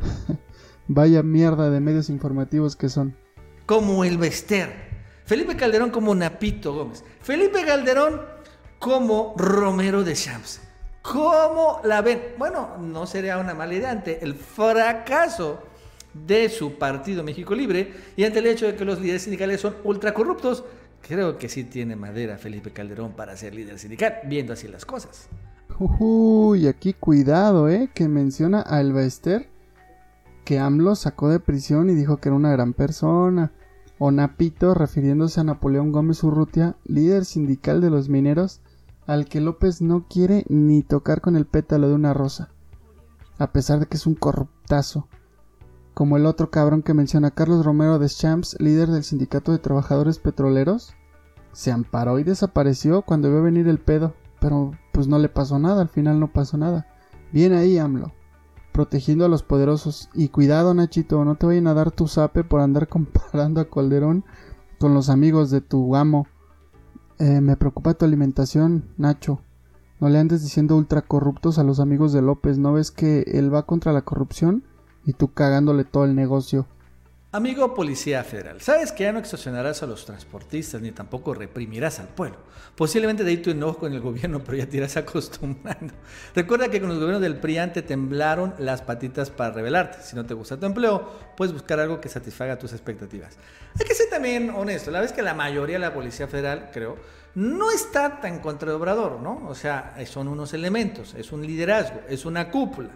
Vaya 0.88 1.22
mierda 1.22 1.70
de 1.70 1.80
medios 1.80 2.10
informativos 2.10 2.74
que 2.74 2.88
son. 2.88 3.16
Como 3.66 4.04
el 4.04 4.18
Bester. 4.18 4.94
Felipe 5.24 5.56
Calderón 5.56 5.90
como 5.90 6.14
Napito 6.14 6.74
Gómez. 6.74 7.04
Felipe 7.20 7.64
Calderón 7.64 8.20
como 8.80 9.34
Romero 9.38 10.02
de 10.02 10.14
Champs. 10.14 10.60
¿Cómo 11.04 11.80
la 11.84 12.00
ven? 12.00 12.18
Bueno, 12.38 12.78
no 12.80 13.06
sería 13.06 13.36
una 13.36 13.52
mala 13.52 13.74
idea 13.74 13.90
ante 13.90 14.24
el 14.24 14.34
fracaso 14.34 15.58
de 16.14 16.48
su 16.48 16.78
partido 16.78 17.22
México 17.22 17.54
Libre 17.54 17.92
y 18.16 18.24
ante 18.24 18.38
el 18.38 18.46
hecho 18.46 18.66
de 18.66 18.74
que 18.74 18.86
los 18.86 19.02
líderes 19.02 19.22
sindicales 19.22 19.60
son 19.60 19.76
ultra 19.84 20.14
corruptos. 20.14 20.64
Creo 21.06 21.36
que 21.36 21.50
sí 21.50 21.64
tiene 21.64 21.94
madera 21.94 22.38
Felipe 22.38 22.72
Calderón 22.72 23.12
para 23.12 23.36
ser 23.36 23.54
líder 23.54 23.78
sindical, 23.78 24.14
viendo 24.24 24.54
así 24.54 24.66
las 24.66 24.86
cosas. 24.86 25.28
Uy, 25.78 26.66
aquí 26.68 26.94
cuidado, 26.94 27.68
¿eh? 27.68 27.90
Que 27.92 28.08
menciona 28.08 28.64
a 28.66 28.80
Elba 28.80 29.02
Ester, 29.02 29.50
que 30.46 30.58
AMLO 30.58 30.94
sacó 30.94 31.28
de 31.28 31.38
prisión 31.38 31.90
y 31.90 31.94
dijo 31.94 32.16
que 32.16 32.30
era 32.30 32.36
una 32.36 32.52
gran 32.52 32.72
persona. 32.72 33.52
O 33.98 34.10
Napito, 34.10 34.72
refiriéndose 34.72 35.40
a 35.40 35.44
Napoleón 35.44 35.92
Gómez 35.92 36.24
Urrutia, 36.24 36.76
líder 36.84 37.26
sindical 37.26 37.82
de 37.82 37.90
los 37.90 38.08
mineros, 38.08 38.62
al 39.06 39.26
que 39.26 39.40
López 39.40 39.82
no 39.82 40.06
quiere 40.08 40.44
ni 40.48 40.82
tocar 40.82 41.20
con 41.20 41.36
el 41.36 41.46
pétalo 41.46 41.88
de 41.88 41.94
una 41.94 42.14
rosa, 42.14 42.50
a 43.38 43.52
pesar 43.52 43.80
de 43.80 43.86
que 43.86 43.96
es 43.96 44.06
un 44.06 44.14
corruptazo. 44.14 45.08
Como 45.92 46.16
el 46.16 46.26
otro 46.26 46.50
cabrón 46.50 46.82
que 46.82 46.94
menciona 46.94 47.30
Carlos 47.30 47.64
Romero 47.64 47.98
de 47.98 48.08
Champs, 48.08 48.56
líder 48.58 48.88
del 48.88 49.04
sindicato 49.04 49.52
de 49.52 49.58
trabajadores 49.58 50.18
petroleros, 50.18 50.94
se 51.52 51.70
amparó 51.70 52.18
y 52.18 52.24
desapareció 52.24 53.02
cuando 53.02 53.30
vio 53.30 53.42
venir 53.42 53.68
el 53.68 53.78
pedo, 53.78 54.14
pero 54.40 54.72
pues 54.92 55.06
no 55.06 55.18
le 55.18 55.28
pasó 55.28 55.58
nada, 55.58 55.82
al 55.82 55.88
final 55.88 56.18
no 56.18 56.32
pasó 56.32 56.58
nada. 56.58 56.86
Bien 57.32 57.52
ahí, 57.52 57.78
AMLO, 57.78 58.12
protegiendo 58.72 59.24
a 59.24 59.28
los 59.28 59.42
poderosos. 59.44 60.10
Y 60.14 60.28
cuidado, 60.28 60.74
Nachito, 60.74 61.24
no 61.24 61.36
te 61.36 61.46
vayan 61.46 61.68
a 61.68 61.74
dar 61.74 61.92
tu 61.92 62.08
zape 62.08 62.42
por 62.42 62.60
andar 62.60 62.88
comparando 62.88 63.60
a 63.60 63.70
Calderón 63.70 64.24
con 64.78 64.94
los 64.94 65.08
amigos 65.08 65.50
de 65.50 65.60
tu 65.60 65.94
amo. 65.94 66.26
Eh, 67.18 67.40
me 67.40 67.56
preocupa 67.56 67.94
tu 67.94 68.04
alimentación, 68.04 68.84
Nacho. 68.96 69.40
No 70.00 70.08
le 70.08 70.18
andes 70.18 70.42
diciendo 70.42 70.76
ultra 70.76 71.02
corruptos 71.02 71.58
a 71.58 71.64
los 71.64 71.78
amigos 71.80 72.12
de 72.12 72.22
López. 72.22 72.58
¿No 72.58 72.72
ves 72.72 72.90
que 72.90 73.22
él 73.28 73.54
va 73.54 73.66
contra 73.66 73.92
la 73.92 74.02
corrupción? 74.02 74.64
Y 75.06 75.12
tú 75.12 75.32
cagándole 75.32 75.84
todo 75.84 76.04
el 76.04 76.14
negocio. 76.14 76.66
Amigo 77.34 77.74
Policía 77.74 78.22
Federal, 78.22 78.60
sabes 78.60 78.92
que 78.92 79.02
ya 79.02 79.12
no 79.12 79.18
extorsionarás 79.18 79.82
a 79.82 79.86
los 79.86 80.06
transportistas 80.06 80.80
ni 80.80 80.92
tampoco 80.92 81.34
reprimirás 81.34 81.98
al 81.98 82.06
pueblo. 82.06 82.38
Posiblemente 82.76 83.24
de 83.24 83.30
ahí 83.32 83.38
tu 83.38 83.50
enojo 83.50 83.80
con 83.80 83.92
el 83.92 83.98
gobierno, 83.98 84.44
pero 84.44 84.56
ya 84.56 84.68
te 84.68 84.76
irás 84.76 84.96
acostumbrando. 84.98 85.94
Recuerda 86.32 86.68
que 86.68 86.78
con 86.78 86.90
los 86.90 86.98
gobiernos 86.98 87.22
del 87.22 87.34
PRIAN 87.40 87.72
te 87.72 87.82
temblaron 87.82 88.54
las 88.60 88.82
patitas 88.82 89.30
para 89.30 89.52
rebelarte. 89.52 89.98
Si 90.04 90.14
no 90.14 90.24
te 90.24 90.32
gusta 90.32 90.60
tu 90.60 90.66
empleo, 90.66 91.10
puedes 91.36 91.52
buscar 91.52 91.80
algo 91.80 92.00
que 92.00 92.08
satisfaga 92.08 92.56
tus 92.56 92.72
expectativas. 92.72 93.36
Hay 93.80 93.84
que 93.84 93.96
ser 93.96 94.08
también 94.08 94.50
honesto. 94.50 94.92
La 94.92 95.00
vez 95.00 95.10
que 95.10 95.20
la 95.20 95.34
mayoría 95.34 95.74
de 95.74 95.80
la 95.80 95.92
Policía 95.92 96.28
Federal, 96.28 96.70
creo, 96.72 96.98
no 97.34 97.72
está 97.72 98.20
tan 98.20 98.38
contra 98.38 98.70
¿no? 98.70 99.44
O 99.48 99.56
sea, 99.56 99.96
son 100.06 100.28
unos 100.28 100.54
elementos, 100.54 101.14
es 101.14 101.32
un 101.32 101.44
liderazgo, 101.44 102.00
es 102.08 102.26
una 102.26 102.48
cúpula. 102.48 102.90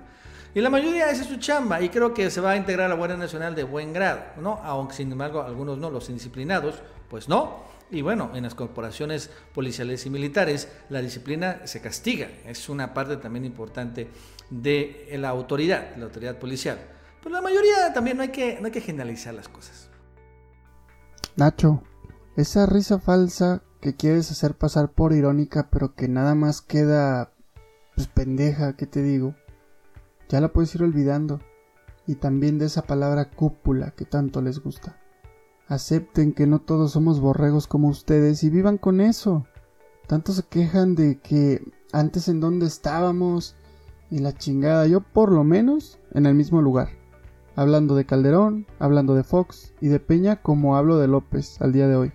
Y 0.59 0.61
la 0.61 0.71
mayoría 0.71 1.09
esa 1.09 1.23
es 1.23 1.29
su 1.29 1.37
chamba 1.37 1.81
y 1.81 1.89
creo 1.89 2.13
que 2.13 2.33
se 2.33 2.41
va 2.41 2.51
a 2.51 2.57
integrar 2.57 2.87
a 2.87 2.89
la 2.89 2.97
Guardia 2.97 3.17
Nacional 3.17 3.55
de 3.55 3.63
buen 3.63 3.93
grado, 3.93 4.23
¿no? 4.41 4.55
Aunque 4.65 4.97
sin 4.97 5.13
embargo 5.13 5.41
algunos 5.41 5.79
no, 5.79 5.89
los 5.89 6.09
indisciplinados, 6.09 6.83
pues 7.09 7.29
no. 7.29 7.63
Y 7.93 8.03
bueno, 8.03 8.33
en 8.35 8.43
las 8.43 8.57
corporaciones 8.57 9.31
policiales 9.55 10.05
y 10.05 10.11
militares 10.11 10.69
la 10.89 11.01
disciplina 11.01 11.61
se 11.63 11.81
castiga, 11.81 12.27
es 12.45 12.69
una 12.69 12.93
parte 12.93 13.19
también 13.19 13.45
importante 13.45 14.11
de 14.51 15.09
la 15.13 15.29
autoridad, 15.29 15.95
la 15.97 16.07
autoridad 16.07 16.41
policial. 16.41 16.77
Pero 17.23 17.37
la 17.37 17.41
mayoría 17.41 17.93
también 17.95 18.17
no 18.17 18.25
hay 18.25 18.31
que, 18.31 18.59
no 18.59 18.67
hay 18.67 18.73
que 18.73 18.81
generalizar 18.81 19.35
las 19.35 19.49
cosas. 19.49 19.89
Nacho, 21.37 21.85
esa 22.35 22.67
risa 22.67 22.99
falsa 22.99 23.63
que 23.81 23.95
quieres 23.95 24.33
hacer 24.33 24.57
pasar 24.57 24.91
por 24.91 25.13
irónica 25.13 25.69
pero 25.71 25.95
que 25.95 26.09
nada 26.09 26.35
más 26.35 26.63
queda 26.63 27.33
pues 27.95 28.09
pendeja, 28.09 28.75
¿qué 28.75 28.89
te 28.89 29.03
digo? 29.03 29.37
Ya 30.29 30.41
la 30.41 30.53
puedes 30.53 30.75
ir 30.75 30.83
olvidando. 30.83 31.41
Y 32.07 32.17
también 32.17 32.59
de 32.59 32.67
esa 32.67 32.83
palabra 32.83 33.31
cúpula 33.31 33.91
que 33.93 34.05
tanto 34.05 34.41
les 34.41 34.61
gusta. 34.61 34.99
Acepten 35.67 36.33
que 36.33 36.47
no 36.47 36.61
todos 36.61 36.93
somos 36.93 37.21
borregos 37.21 37.67
como 37.67 37.89
ustedes 37.89 38.43
y 38.43 38.51
vivan 38.51 38.79
con 38.79 39.01
eso. 39.01 39.47
Tanto 40.07 40.33
se 40.33 40.43
quejan 40.43 40.95
de 40.95 41.19
que 41.19 41.63
antes 41.93 42.29
en 42.29 42.41
dónde 42.41 42.67
estábamos 42.67 43.57
y 44.11 44.21
la 44.21 44.33
chingada. 44.33 44.87
Yo 44.87 45.01
por 45.01 45.31
lo 45.31 45.45
menos 45.45 45.99
en 46.13 46.27
el 46.27 46.35
mismo 46.35 46.63
lugar. 46.63 46.89
Hablando 47.57 47.95
de 47.95 48.07
Calderón, 48.07 48.67
hablando 48.79 49.15
de 49.15 49.25
Fox 49.25 49.75
y 49.81 49.89
de 49.89 50.01
Peña 50.01 50.41
como 50.41 50.77
hablo 50.77 50.99
de 50.99 51.09
López 51.09 51.61
al 51.61 51.73
día 51.73 51.89
de 51.89 51.97
hoy. 51.97 52.13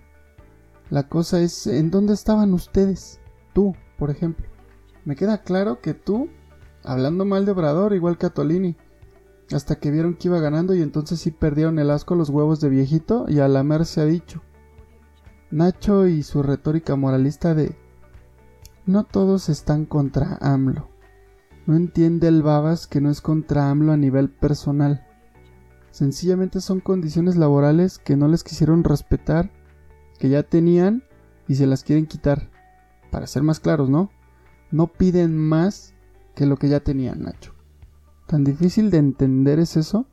La 0.90 1.08
cosa 1.08 1.40
es 1.40 1.66
en 1.66 1.90
dónde 1.90 2.14
estaban 2.14 2.52
ustedes. 2.52 3.20
Tú, 3.52 3.74
por 3.98 4.10
ejemplo. 4.10 4.46
Me 5.04 5.16
queda 5.16 5.42
claro 5.42 5.80
que 5.80 5.94
tú 5.94 6.28
hablando 6.84 7.24
mal 7.24 7.44
de 7.44 7.52
Obrador, 7.52 7.94
igual 7.94 8.18
que 8.18 8.26
a 8.26 8.30
Tolini. 8.30 8.76
Hasta 9.52 9.76
que 9.76 9.90
vieron 9.90 10.14
que 10.14 10.28
iba 10.28 10.40
ganando 10.40 10.74
y 10.74 10.82
entonces 10.82 11.20
sí 11.20 11.30
perdieron 11.30 11.78
el 11.78 11.90
asco 11.90 12.14
los 12.14 12.30
huevos 12.30 12.60
de 12.60 12.68
viejito 12.68 13.26
y 13.28 13.40
a 13.40 13.48
la 13.48 13.84
se 13.84 14.00
ha 14.00 14.04
dicho. 14.04 14.42
Nacho 15.50 16.06
y 16.06 16.22
su 16.22 16.42
retórica 16.42 16.96
moralista 16.96 17.54
de 17.54 17.76
no 18.86 19.04
todos 19.04 19.48
están 19.48 19.86
contra 19.86 20.38
AMLO. 20.40 20.90
No 21.66 21.76
entiende 21.76 22.28
el 22.28 22.42
babas 22.42 22.86
que 22.86 23.00
no 23.00 23.10
es 23.10 23.20
contra 23.20 23.70
AMLO 23.70 23.92
a 23.92 23.96
nivel 23.96 24.28
personal. 24.28 25.06
Sencillamente 25.90 26.60
son 26.60 26.80
condiciones 26.80 27.36
laborales 27.36 27.98
que 27.98 28.16
no 28.16 28.28
les 28.28 28.44
quisieron 28.44 28.84
respetar, 28.84 29.50
que 30.18 30.28
ya 30.28 30.42
tenían 30.42 31.04
y 31.48 31.54
se 31.54 31.66
las 31.66 31.84
quieren 31.84 32.06
quitar. 32.06 32.50
Para 33.10 33.26
ser 33.26 33.42
más 33.42 33.60
claros, 33.60 33.88
¿no? 33.88 34.10
No 34.70 34.88
piden 34.88 35.36
más 35.36 35.93
que 36.34 36.46
lo 36.46 36.56
que 36.56 36.68
ya 36.68 36.80
tenían, 36.80 37.22
Nacho. 37.22 37.52
Tan 38.26 38.44
difícil 38.44 38.90
de 38.90 38.98
entender 38.98 39.58
es 39.58 39.76
eso. 39.76 40.06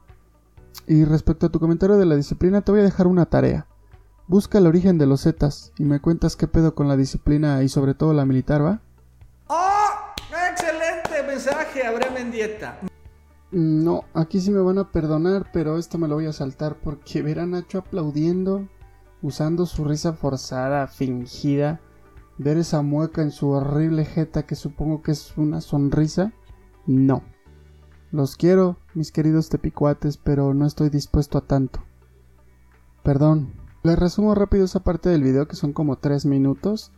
Y 0.88 1.06
respecto 1.06 1.48
a 1.48 1.50
tu 1.50 1.60
comentario 1.60 1.98
de 1.98 2.06
la 2.06 2.16
disciplina, 2.16 2.62
te 2.62 2.72
voy 2.72 2.82
a 2.82 2.86
dejar 2.86 3.08
una 3.08 3.26
tarea. 3.26 3.68
Busca 4.28 4.60
el 4.60 4.68
origen 4.68 4.98
de 4.98 5.06
los 5.06 5.24
Zetas 5.24 5.74
y 5.78 5.84
me 5.84 6.00
cuentas 6.00 6.36
qué 6.36 6.48
pedo 6.48 6.76
con 6.76 6.88
la 6.88 6.96
disciplina 6.96 7.64
y 7.64 7.70
sobre 7.70 7.94
todo 7.94 8.14
la 8.14 8.26
militar, 8.26 8.64
¿va? 8.64 8.82
¡Oh! 9.48 9.88
¡Excelente 10.50 11.24
mensaje, 11.28 11.86
Abraham 11.86 12.14
Mendieta! 12.14 12.80
No, 13.52 14.06
aquí 14.14 14.40
sí 14.40 14.50
me 14.52 14.62
van 14.62 14.78
a 14.78 14.92
perdonar, 14.92 15.50
pero 15.52 15.78
esto 15.78 15.98
me 15.98 16.08
lo 16.08 16.16
voy 16.16 16.28
a 16.28 16.34
saltar 16.34 16.78
porque 16.82 17.22
ver 17.22 17.40
a 17.40 17.46
Nacho 17.46 17.80
aplaudiendo, 17.80 18.70
usando 19.22 19.66
su 19.66 19.84
risa 19.84 20.14
forzada, 20.14 20.88
fingida, 20.88 21.82
ver 22.44 22.58
esa 22.58 22.82
mueca 22.82 23.22
en 23.22 23.32
su 23.32 23.50
horrible 23.50 24.04
jeta 24.04 24.44
que 24.44 24.56
supongo 24.56 25.02
que 25.02 25.12
es 25.12 25.38
una 25.38 25.62
sonrisa, 25.62 26.34
no. 26.88 27.24
Los 28.12 28.36
quiero, 28.36 28.78
mis 28.94 29.12
queridos 29.12 29.50
tepicuates, 29.50 30.18
pero 30.18 30.54
no 30.54 30.66
estoy 30.66 30.90
dispuesto 30.90 31.38
a 31.38 31.46
tanto. 31.46 31.84
Perdón. 33.04 33.54
Les 33.84 33.98
resumo 33.98 34.36
rápido 34.36 34.66
esa 34.66 34.82
parte 34.82 35.10
del 35.10 35.24
video 35.24 35.48
que 35.48 35.56
son 35.56 35.74
como 35.74 35.98
3 35.98 36.28
minutos 36.28 36.92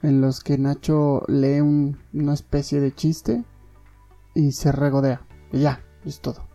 en 0.00 0.20
los 0.20 0.44
que 0.44 0.58
Nacho 0.58 1.24
lee 1.26 1.60
una 1.60 2.34
especie 2.34 2.80
de 2.80 2.94
chiste 2.94 3.44
y 4.34 4.52
se 4.52 4.70
regodea. 4.70 5.26
Y 5.50 5.62
ya, 5.62 5.82
es 6.04 6.20
todo. 6.20 6.46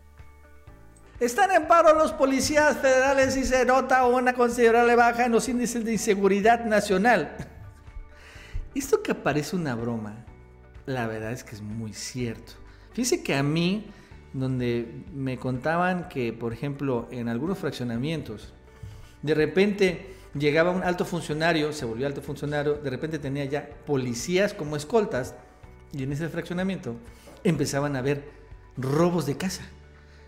Están 1.19 1.51
en 1.51 1.67
paro 1.67 1.93
los 1.93 2.13
policías 2.13 2.77
federales 2.77 3.35
y 3.35 3.43
se 3.43 3.65
nota 3.65 4.05
una 4.07 4.33
considerable 4.33 4.95
baja 4.95 5.25
en 5.25 5.33
los 5.33 5.49
índices 5.49 5.83
de 5.83 5.93
inseguridad 5.93 6.63
nacional. 6.63 7.54
Esto 8.75 9.01
que 9.01 9.15
parece 9.15 9.55
una 9.55 9.73
broma, 9.73 10.25
la 10.85 11.07
verdad 11.07 11.31
es 11.31 11.45
que 11.45 11.55
es 11.55 11.61
muy 11.61 11.93
cierto. 11.93 12.51
Fíjese 12.91 13.23
que 13.23 13.33
a 13.33 13.41
mí, 13.41 13.85
donde 14.33 15.03
me 15.13 15.37
contaban 15.37 16.09
que, 16.09 16.33
por 16.33 16.51
ejemplo, 16.51 17.07
en 17.09 17.29
algunos 17.29 17.57
fraccionamientos, 17.57 18.53
de 19.21 19.33
repente 19.33 20.13
llegaba 20.37 20.71
un 20.71 20.83
alto 20.83 21.05
funcionario, 21.05 21.71
se 21.71 21.85
volvió 21.85 22.05
alto 22.05 22.21
funcionario, 22.21 22.73
de 22.73 22.89
repente 22.89 23.17
tenía 23.17 23.45
ya 23.45 23.69
policías 23.85 24.53
como 24.53 24.75
escoltas, 24.75 25.35
y 25.93 26.03
en 26.03 26.11
ese 26.11 26.27
fraccionamiento 26.27 26.97
empezaban 27.45 27.95
a 27.95 27.99
haber 27.99 28.29
robos 28.75 29.25
de 29.25 29.37
casa. 29.37 29.63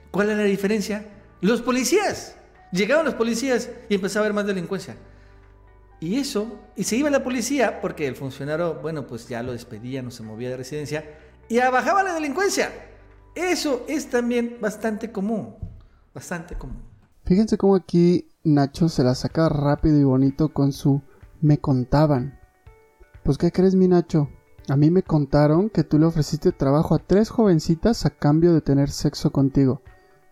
¿Cuál 0.10 0.30
es 0.30 0.38
la 0.38 0.44
diferencia? 0.44 1.06
Los 1.42 1.62
policías. 1.62 2.38
Llegaban 2.72 3.04
los 3.04 3.16
policías 3.16 3.70
y 3.90 3.96
empezaba 3.96 4.24
a 4.24 4.26
haber 4.28 4.36
más 4.36 4.48
delincuencia. 4.48 4.96
Y 6.00 6.20
eso, 6.20 6.60
y 6.76 6.84
se 6.84 6.96
iba 6.96 7.10
la 7.10 7.24
policía 7.24 7.82
porque 7.82 8.08
el 8.08 8.16
funcionario, 8.16 8.76
bueno, 8.82 9.08
pues 9.08 9.28
ya 9.28 9.42
lo 9.42 9.54
despedía, 9.54 10.02
no 10.02 10.12
se 10.12 10.24
movía 10.24 10.50
de 10.50 10.58
residencia, 10.58 11.04
y 11.50 11.58
bajaba 11.58 12.04
la 12.04 12.14
delincuencia. 12.14 12.72
Eso 13.34 13.84
es 13.88 14.10
también 14.10 14.58
bastante 14.62 15.12
común, 15.12 15.56
bastante 16.14 16.56
común. 16.56 16.82
Fíjense 17.26 17.58
cómo 17.58 17.76
aquí 17.76 18.28
Nacho 18.44 18.90
se 18.90 19.04
la 19.04 19.16
saca 19.16 19.50
rápido 19.50 20.00
y 20.00 20.04
bonito 20.04 20.54
con 20.54 20.72
su 20.72 21.02
me 21.42 21.58
contaban. 21.58 22.40
Pues 23.24 23.38
¿qué 23.38 23.52
crees 23.52 23.76
mi 23.76 23.88
Nacho? 23.88 24.30
A 24.70 24.76
mí 24.76 24.92
me 24.92 25.04
contaron 25.04 25.70
que 25.70 25.84
tú 25.84 25.98
le 25.98 26.06
ofreciste 26.06 26.52
trabajo 26.52 26.96
a 26.96 27.00
tres 27.00 27.30
jovencitas 27.30 28.06
a 28.06 28.10
cambio 28.10 28.54
de 28.54 28.62
tener 28.62 28.90
sexo 28.90 29.32
contigo. 29.32 29.82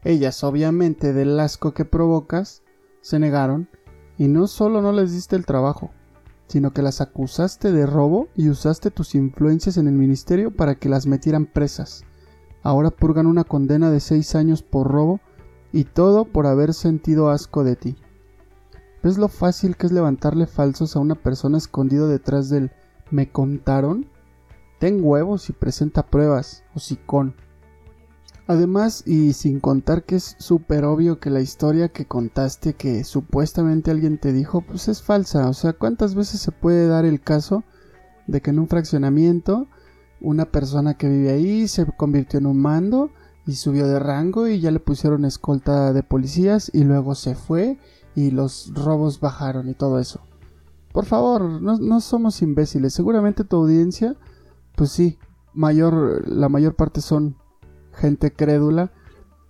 Ellas, 0.04 0.44
obviamente, 0.44 1.14
del 1.14 1.40
asco 1.40 1.74
que 1.74 1.86
provocas, 1.86 2.62
se 3.02 3.18
negaron 3.20 3.70
y 4.18 4.28
no 4.28 4.48
solo 4.48 4.82
no 4.82 4.92
les 4.92 5.12
diste 5.12 5.36
el 5.36 5.46
trabajo, 5.46 5.92
sino 6.48 6.72
que 6.72 6.82
las 6.82 7.02
acusaste 7.02 7.72
de 7.72 7.86
robo 7.86 8.28
y 8.36 8.50
usaste 8.50 8.92
tus 8.92 9.16
influencias 9.16 9.78
en 9.78 9.88
el 9.88 9.94
ministerio 9.94 10.52
para 10.52 10.76
que 10.76 10.90
las 10.90 11.08
metieran 11.08 11.46
presas. 11.46 12.04
Ahora 12.64 12.90
purgan 12.92 13.28
una 13.28 13.44
condena 13.44 13.92
de 13.92 14.00
seis 14.00 14.36
años 14.36 14.64
por 14.64 14.88
robo 14.92 15.20
y 15.72 15.84
todo 15.84 16.26
por 16.26 16.48
haber 16.48 16.74
sentido 16.74 17.30
asco 17.30 17.64
de 17.64 17.76
ti. 17.76 17.96
¿Ves 19.04 19.18
lo 19.18 19.28
fácil 19.28 19.76
que 19.78 19.86
es 19.86 19.92
levantarle 19.92 20.48
falsos 20.48 20.96
a 20.96 21.00
una 21.00 21.16
persona 21.16 21.58
escondido 21.58 22.08
detrás 22.08 22.50
del 22.50 22.72
me 23.12 23.30
contaron? 23.30 24.08
Ten 24.80 25.00
huevos 25.04 25.50
y 25.50 25.54
presenta 25.54 26.08
pruebas, 26.08 26.64
hocicón. 26.74 27.36
Además, 28.48 29.02
y 29.08 29.34
sin 29.34 29.60
contar 29.60 30.04
que 30.04 30.18
es 30.18 30.36
súper 30.38 30.86
obvio 30.86 31.20
que 31.20 31.32
la 31.32 31.42
historia 31.42 31.90
que 31.90 32.06
contaste 32.06 32.76
que 32.76 33.04
supuestamente 33.04 33.90
alguien 33.90 34.20
te 34.20 34.34
dijo, 34.34 34.62
pues 34.62 34.88
es 34.88 35.02
falsa. 35.02 35.50
O 35.50 35.54
sea, 35.54 35.74
¿cuántas 35.74 36.14
veces 36.14 36.42
se 36.42 36.52
puede 36.52 36.88
dar 36.88 37.06
el 37.06 37.22
caso 37.22 37.64
de 38.28 38.42
que 38.42 38.52
en 38.52 38.60
un 38.60 38.68
fraccionamiento 38.68 39.68
una 40.22 40.46
persona 40.46 40.96
que 40.96 41.10
vive 41.10 41.32
ahí 41.32 41.68
se 41.68 41.86
convirtió 41.98 42.40
en 42.40 42.46
un 42.46 42.60
mando 42.60 43.10
y 43.48 43.54
subió 43.54 43.88
de 43.88 44.00
rango 44.00 44.48
y 44.48 44.60
ya 44.60 44.72
le 44.72 44.80
pusieron 44.80 45.26
escolta 45.26 45.92
de 45.92 46.04
policías 46.04 46.72
y 46.74 46.84
luego 46.84 47.16
se 47.16 47.36
fue 47.36 47.80
y 48.16 48.32
los 48.32 48.72
robos 48.76 49.20
bajaron 49.20 49.70
y 49.70 49.74
todo 49.74 50.00
eso? 50.00 50.22
Por 50.94 51.06
favor, 51.06 51.62
no, 51.62 51.78
no 51.78 52.00
somos 52.00 52.44
imbéciles. 52.44 52.94
Seguramente 52.94 53.44
tu 53.44 53.58
audiencia, 53.58 54.16
pues 54.76 54.92
sí, 54.92 55.18
mayor, 55.54 56.28
la 56.28 56.48
mayor 56.48 56.76
parte 56.76 57.02
son 57.02 57.38
gente 57.96 58.32
crédula 58.32 58.92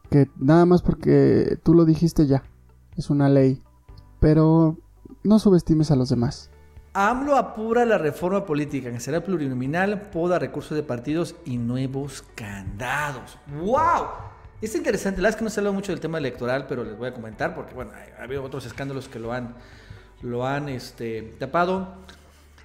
que 0.10 0.30
nada 0.38 0.66
más 0.66 0.82
porque 0.82 1.58
tú 1.64 1.74
lo 1.74 1.86
dijiste 1.86 2.28
ya, 2.28 2.44
es 2.96 3.10
una 3.10 3.30
ley. 3.30 3.62
Pero 4.20 4.78
no 5.24 5.40
subestimes 5.40 5.92
a 5.92 5.96
los 5.96 6.10
demás. 6.10 6.50
AMLO 6.94 7.36
apura 7.36 7.84
la 7.84 7.98
reforma 7.98 8.46
política, 8.46 8.90
que 8.90 9.02
será 9.02 9.22
plurinominal, 9.22 10.10
poda 10.12 10.40
recursos 10.40 10.78
de 10.78 10.84
partidos 10.84 11.36
y 11.44 11.58
nuevos 11.58 12.24
candados. 12.36 13.38
¡Wow! 13.60 14.08
Es 14.62 14.74
interesante, 14.76 15.22
la 15.22 15.28
verdad 15.28 15.36
es 15.36 15.40
que 15.40 15.44
no 15.44 15.50
se 15.50 15.60
habla 15.60 15.74
mucho 15.74 15.92
del 15.92 16.00
tema 16.00 16.18
electoral, 16.18 16.68
pero 16.70 16.86
les 16.86 16.98
voy 16.98 17.10
a 17.10 17.14
comentar 17.14 17.54
porque, 17.54 17.74
bueno, 17.74 17.92
ha 18.18 18.24
habido 18.24 18.42
otros 18.44 18.66
escándalos 18.66 19.10
que 19.10 19.20
lo 19.20 19.34
han, 19.34 19.56
lo 20.22 20.48
han 20.48 20.70
este, 20.70 21.36
tapado. 21.38 21.96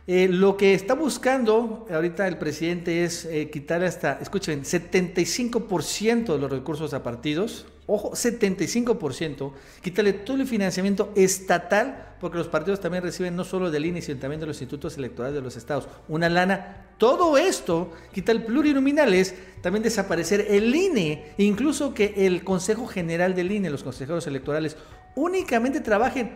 Eh, 0.06 0.28
lo 0.28 0.56
que 0.56 0.74
está 0.74 0.94
buscando 0.94 1.86
ahorita 1.90 2.26
el 2.26 2.38
presidente 2.38 3.04
es 3.04 3.26
eh, 3.26 3.50
quitar 3.50 3.84
hasta, 3.84 4.18
escuchen, 4.20 4.62
75% 4.62 6.32
de 6.32 6.38
los 6.38 6.50
recursos 6.50 6.94
a 6.94 7.02
partidos. 7.02 7.66
Ojo, 7.86 8.12
75%. 8.12 9.52
Quitarle 9.82 10.12
todo 10.12 10.36
el 10.36 10.46
financiamiento 10.46 11.12
estatal, 11.16 12.14
porque 12.20 12.38
los 12.38 12.46
partidos 12.46 12.80
también 12.80 13.02
reciben 13.02 13.34
no 13.34 13.44
solo 13.44 13.70
del 13.70 13.84
INE, 13.84 14.00
sino 14.00 14.20
también 14.20 14.40
de 14.40 14.46
los 14.46 14.60
institutos 14.60 14.96
electorales 14.96 15.34
de 15.34 15.42
los 15.42 15.56
estados. 15.56 15.88
Una 16.08 16.28
lana. 16.28 16.86
Todo 16.98 17.36
esto, 17.36 17.92
quitar 18.12 18.44
plurinominales, 18.44 19.34
también 19.60 19.82
desaparecer 19.82 20.46
el 20.50 20.74
INE, 20.74 21.32
incluso 21.38 21.92
que 21.92 22.14
el 22.26 22.44
Consejo 22.44 22.86
General 22.86 23.34
del 23.34 23.50
INE, 23.50 23.70
los 23.70 23.82
consejeros 23.82 24.26
electorales, 24.26 24.76
únicamente 25.16 25.80
trabajen 25.80 26.30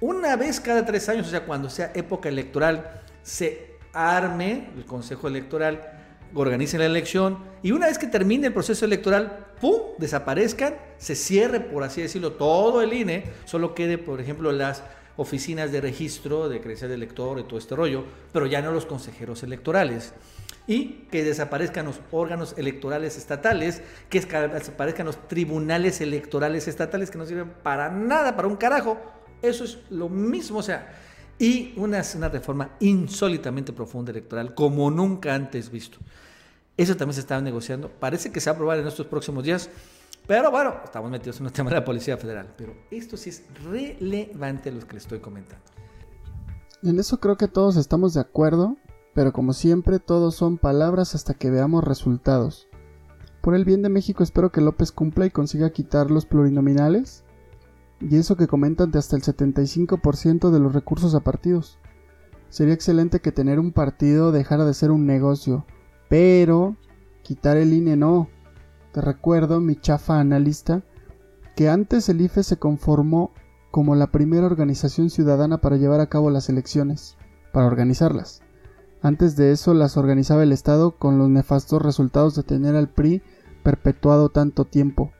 una 0.00 0.36
vez 0.36 0.60
cada 0.60 0.86
tres 0.86 1.08
años, 1.08 1.26
o 1.26 1.30
sea, 1.30 1.44
cuando 1.44 1.68
sea 1.68 1.92
época 1.94 2.28
electoral 2.28 3.03
se 3.24 3.78
arme 3.92 4.68
el 4.76 4.84
Consejo 4.84 5.26
Electoral, 5.26 5.90
organice 6.34 6.78
la 6.78 6.86
elección 6.86 7.38
y 7.62 7.72
una 7.72 7.86
vez 7.86 7.98
que 7.98 8.06
termine 8.06 8.48
el 8.48 8.52
proceso 8.52 8.84
electoral, 8.84 9.46
¡pum!, 9.60 9.80
desaparezcan, 9.98 10.76
se 10.98 11.14
cierre, 11.16 11.60
por 11.60 11.82
así 11.82 12.02
decirlo, 12.02 12.32
todo 12.32 12.82
el 12.82 12.92
INE, 12.92 13.24
solo 13.44 13.74
quede, 13.74 13.98
por 13.98 14.20
ejemplo, 14.20 14.52
las 14.52 14.82
oficinas 15.16 15.70
de 15.72 15.80
registro, 15.80 16.48
de 16.48 16.60
credencial 16.60 16.88
de 16.90 16.96
elector 16.96 17.38
y 17.38 17.44
todo 17.44 17.58
este 17.58 17.76
rollo, 17.76 18.04
pero 18.32 18.46
ya 18.46 18.60
no 18.62 18.72
los 18.72 18.86
consejeros 18.86 19.42
electorales. 19.42 20.12
Y 20.66 21.06
que 21.10 21.22
desaparezcan 21.22 21.86
los 21.86 22.00
órganos 22.10 22.54
electorales 22.56 23.16
estatales, 23.16 23.82
que 24.08 24.20
desaparezcan 24.20 25.06
los 25.06 25.28
tribunales 25.28 26.00
electorales 26.00 26.66
estatales 26.68 27.10
que 27.10 27.18
no 27.18 27.26
sirven 27.26 27.52
para 27.62 27.90
nada, 27.90 28.34
para 28.34 28.48
un 28.48 28.56
carajo. 28.56 28.98
Eso 29.42 29.64
es 29.64 29.78
lo 29.90 30.08
mismo, 30.08 30.58
o 30.58 30.62
sea, 30.62 30.94
y 31.38 31.72
una, 31.76 32.02
una 32.16 32.28
reforma 32.28 32.70
insólitamente 32.80 33.72
profunda 33.72 34.12
electoral 34.12 34.54
como 34.54 34.90
nunca 34.90 35.34
antes 35.34 35.70
visto. 35.70 35.98
Eso 36.76 36.96
también 36.96 37.14
se 37.14 37.20
estaba 37.20 37.40
negociando. 37.40 37.88
Parece 37.88 38.32
que 38.32 38.40
se 38.40 38.50
va 38.50 38.52
a 38.52 38.54
aprobar 38.54 38.78
en 38.78 38.86
estos 38.86 39.06
próximos 39.06 39.44
días. 39.44 39.70
Pero 40.26 40.50
bueno, 40.50 40.74
estamos 40.84 41.10
metidos 41.10 41.38
en 41.40 41.46
el 41.46 41.52
tema 41.52 41.70
de 41.70 41.76
la 41.76 41.84
Policía 41.84 42.16
Federal. 42.16 42.52
Pero 42.56 42.74
esto 42.90 43.16
sí 43.16 43.30
es 43.30 43.44
relevante 43.64 44.72
lo 44.72 44.86
que 44.86 44.94
les 44.94 45.04
estoy 45.04 45.20
comentando. 45.20 45.64
En 46.82 46.98
eso 46.98 47.20
creo 47.20 47.36
que 47.36 47.48
todos 47.48 47.76
estamos 47.76 48.14
de 48.14 48.20
acuerdo. 48.20 48.76
Pero 49.14 49.32
como 49.32 49.52
siempre, 49.52 50.00
todos 50.00 50.34
son 50.34 50.58
palabras 50.58 51.14
hasta 51.14 51.34
que 51.34 51.50
veamos 51.50 51.84
resultados. 51.84 52.68
Por 53.40 53.54
el 53.54 53.64
bien 53.64 53.82
de 53.82 53.88
México 53.88 54.22
espero 54.22 54.50
que 54.50 54.60
López 54.60 54.90
cumpla 54.90 55.26
y 55.26 55.30
consiga 55.30 55.70
quitar 55.70 56.10
los 56.10 56.26
plurinominales 56.26 57.23
y 58.00 58.16
eso 58.16 58.36
que 58.36 58.46
comentan 58.46 58.90
de 58.90 58.98
hasta 58.98 59.16
el 59.16 59.22
75% 59.22 60.50
de 60.50 60.58
los 60.58 60.72
recursos 60.72 61.14
a 61.14 61.20
partidos. 61.20 61.78
Sería 62.48 62.74
excelente 62.74 63.20
que 63.20 63.32
tener 63.32 63.58
un 63.58 63.72
partido 63.72 64.30
dejara 64.30 64.64
de 64.64 64.74
ser 64.74 64.90
un 64.90 65.06
negocio, 65.06 65.64
pero 66.08 66.76
quitar 67.22 67.56
el 67.56 67.72
INE 67.72 67.96
no. 67.96 68.28
Te 68.92 69.00
recuerdo, 69.00 69.60
mi 69.60 69.76
chafa 69.76 70.20
analista, 70.20 70.82
que 71.56 71.68
antes 71.68 72.08
el 72.08 72.20
IFE 72.20 72.42
se 72.42 72.56
conformó 72.58 73.32
como 73.70 73.96
la 73.96 74.12
primera 74.12 74.46
organización 74.46 75.10
ciudadana 75.10 75.58
para 75.60 75.76
llevar 75.76 76.00
a 76.00 76.08
cabo 76.08 76.30
las 76.30 76.48
elecciones, 76.48 77.16
para 77.52 77.66
organizarlas. 77.66 78.42
Antes 79.02 79.36
de 79.36 79.50
eso 79.50 79.74
las 79.74 79.96
organizaba 79.96 80.44
el 80.44 80.52
Estado 80.52 80.92
con 80.92 81.18
los 81.18 81.28
nefastos 81.28 81.82
resultados 81.82 82.36
de 82.36 82.42
tener 82.42 82.76
al 82.76 82.88
PRI 82.88 83.22
perpetuado 83.62 84.28
tanto 84.28 84.64
tiempo. 84.64 85.12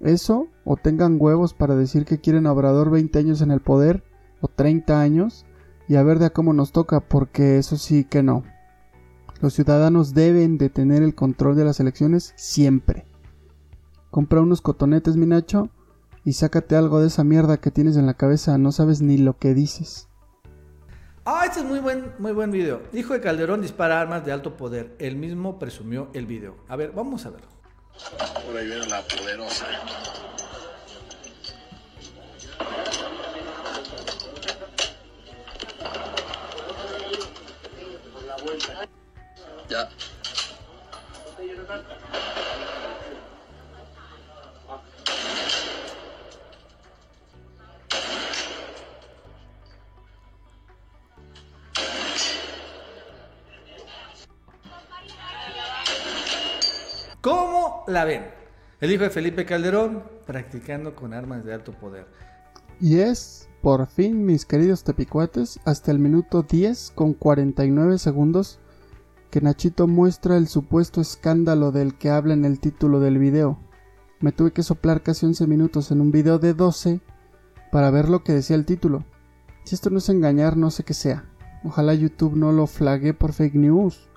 Eso, 0.00 0.48
o 0.64 0.76
tengan 0.76 1.16
huevos 1.18 1.52
para 1.52 1.76
decir 1.76 2.04
que 2.04 2.18
quieren 2.18 2.46
a 2.46 2.52
Obrador 2.52 2.90
20 2.90 3.18
años 3.18 3.42
en 3.42 3.50
el 3.50 3.60
poder, 3.60 4.02
o 4.40 4.48
30 4.48 5.00
años, 5.00 5.44
y 5.88 5.96
a 5.96 6.02
ver 6.02 6.18
de 6.18 6.26
a 6.26 6.30
cómo 6.30 6.52
nos 6.52 6.72
toca, 6.72 7.00
porque 7.00 7.58
eso 7.58 7.76
sí 7.76 8.04
que 8.04 8.22
no. 8.22 8.44
Los 9.40 9.54
ciudadanos 9.54 10.14
deben 10.14 10.58
de 10.58 10.70
tener 10.70 11.02
el 11.02 11.14
control 11.14 11.56
de 11.56 11.64
las 11.64 11.80
elecciones 11.80 12.32
siempre. 12.36 13.06
Compra 14.10 14.40
unos 14.40 14.62
cotonetes, 14.62 15.16
mi 15.16 15.26
Nacho, 15.26 15.68
y 16.24 16.32
sácate 16.32 16.76
algo 16.76 17.00
de 17.00 17.08
esa 17.08 17.24
mierda 17.24 17.58
que 17.58 17.70
tienes 17.70 17.96
en 17.96 18.06
la 18.06 18.14
cabeza, 18.14 18.58
no 18.58 18.72
sabes 18.72 19.02
ni 19.02 19.18
lo 19.18 19.38
que 19.38 19.54
dices. 19.54 20.08
Ah, 21.24 21.44
este 21.46 21.60
es 21.60 21.66
muy 21.66 21.80
buen, 21.80 22.12
muy 22.18 22.32
buen 22.32 22.50
video. 22.50 22.80
Hijo 22.92 23.12
de 23.12 23.20
Calderón 23.20 23.60
dispara 23.60 24.00
armas 24.00 24.24
de 24.24 24.32
alto 24.32 24.56
poder. 24.56 24.96
Él 24.98 25.16
mismo 25.16 25.58
presumió 25.58 26.08
el 26.14 26.26
video. 26.26 26.56
A 26.68 26.76
ver, 26.76 26.92
vamos 26.92 27.26
a 27.26 27.30
verlo. 27.30 27.59
Por 28.46 28.56
ahí 28.56 28.66
viene 28.66 28.86
la 28.86 29.02
poderosa. 29.02 29.66
Ya. 39.68 39.88
La 57.90 58.04
ven? 58.04 58.24
El 58.80 58.92
hijo 58.92 59.02
de 59.02 59.10
Felipe 59.10 59.44
Calderón 59.44 60.02
practicando 60.26 60.94
con 60.94 61.12
armas 61.12 61.44
de 61.44 61.52
alto 61.52 61.72
poder. 61.72 62.06
Y 62.80 63.00
es, 63.00 63.48
por 63.60 63.86
fin, 63.86 64.24
mis 64.24 64.46
queridos 64.46 64.84
tepicuates, 64.84 65.60
hasta 65.64 65.90
el 65.90 65.98
minuto 65.98 66.42
10 66.42 66.92
con 66.94 67.12
49 67.12 67.98
segundos 67.98 68.58
que 69.30 69.40
Nachito 69.40 69.86
muestra 69.86 70.36
el 70.36 70.48
supuesto 70.48 71.00
escándalo 71.00 71.70
del 71.70 71.94
que 71.94 72.10
habla 72.10 72.34
en 72.34 72.44
el 72.44 72.58
título 72.58 73.00
del 73.00 73.18
video. 73.18 73.58
Me 74.18 74.32
tuve 74.32 74.52
que 74.52 74.62
soplar 74.62 75.02
casi 75.02 75.24
11 75.24 75.46
minutos 75.46 75.90
en 75.92 76.00
un 76.00 76.10
video 76.10 76.38
de 76.38 76.52
12 76.52 77.00
para 77.70 77.90
ver 77.90 78.08
lo 78.08 78.24
que 78.24 78.32
decía 78.32 78.56
el 78.56 78.66
título. 78.66 79.04
Si 79.64 79.74
esto 79.74 79.90
no 79.90 79.98
es 79.98 80.08
engañar, 80.08 80.56
no 80.56 80.70
sé 80.70 80.82
qué 80.82 80.94
sea. 80.94 81.24
Ojalá 81.62 81.94
YouTube 81.94 82.36
no 82.36 82.50
lo 82.50 82.66
flague 82.66 83.14
por 83.14 83.32
fake 83.32 83.54
news. 83.54 84.09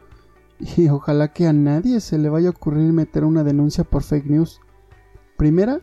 Y 0.78 0.89
ojalá 0.89 1.34
que 1.34 1.48
a 1.48 1.54
nadie 1.54 2.00
se 2.00 2.18
le 2.18 2.30
vaya 2.30 2.48
a 2.48 2.52
ocurrir 2.52 2.94
meter 2.94 3.26
una 3.26 3.44
denuncia 3.44 3.84
por 3.84 4.04
fake 4.04 4.28
news. 4.28 4.60
Primera, 5.38 5.82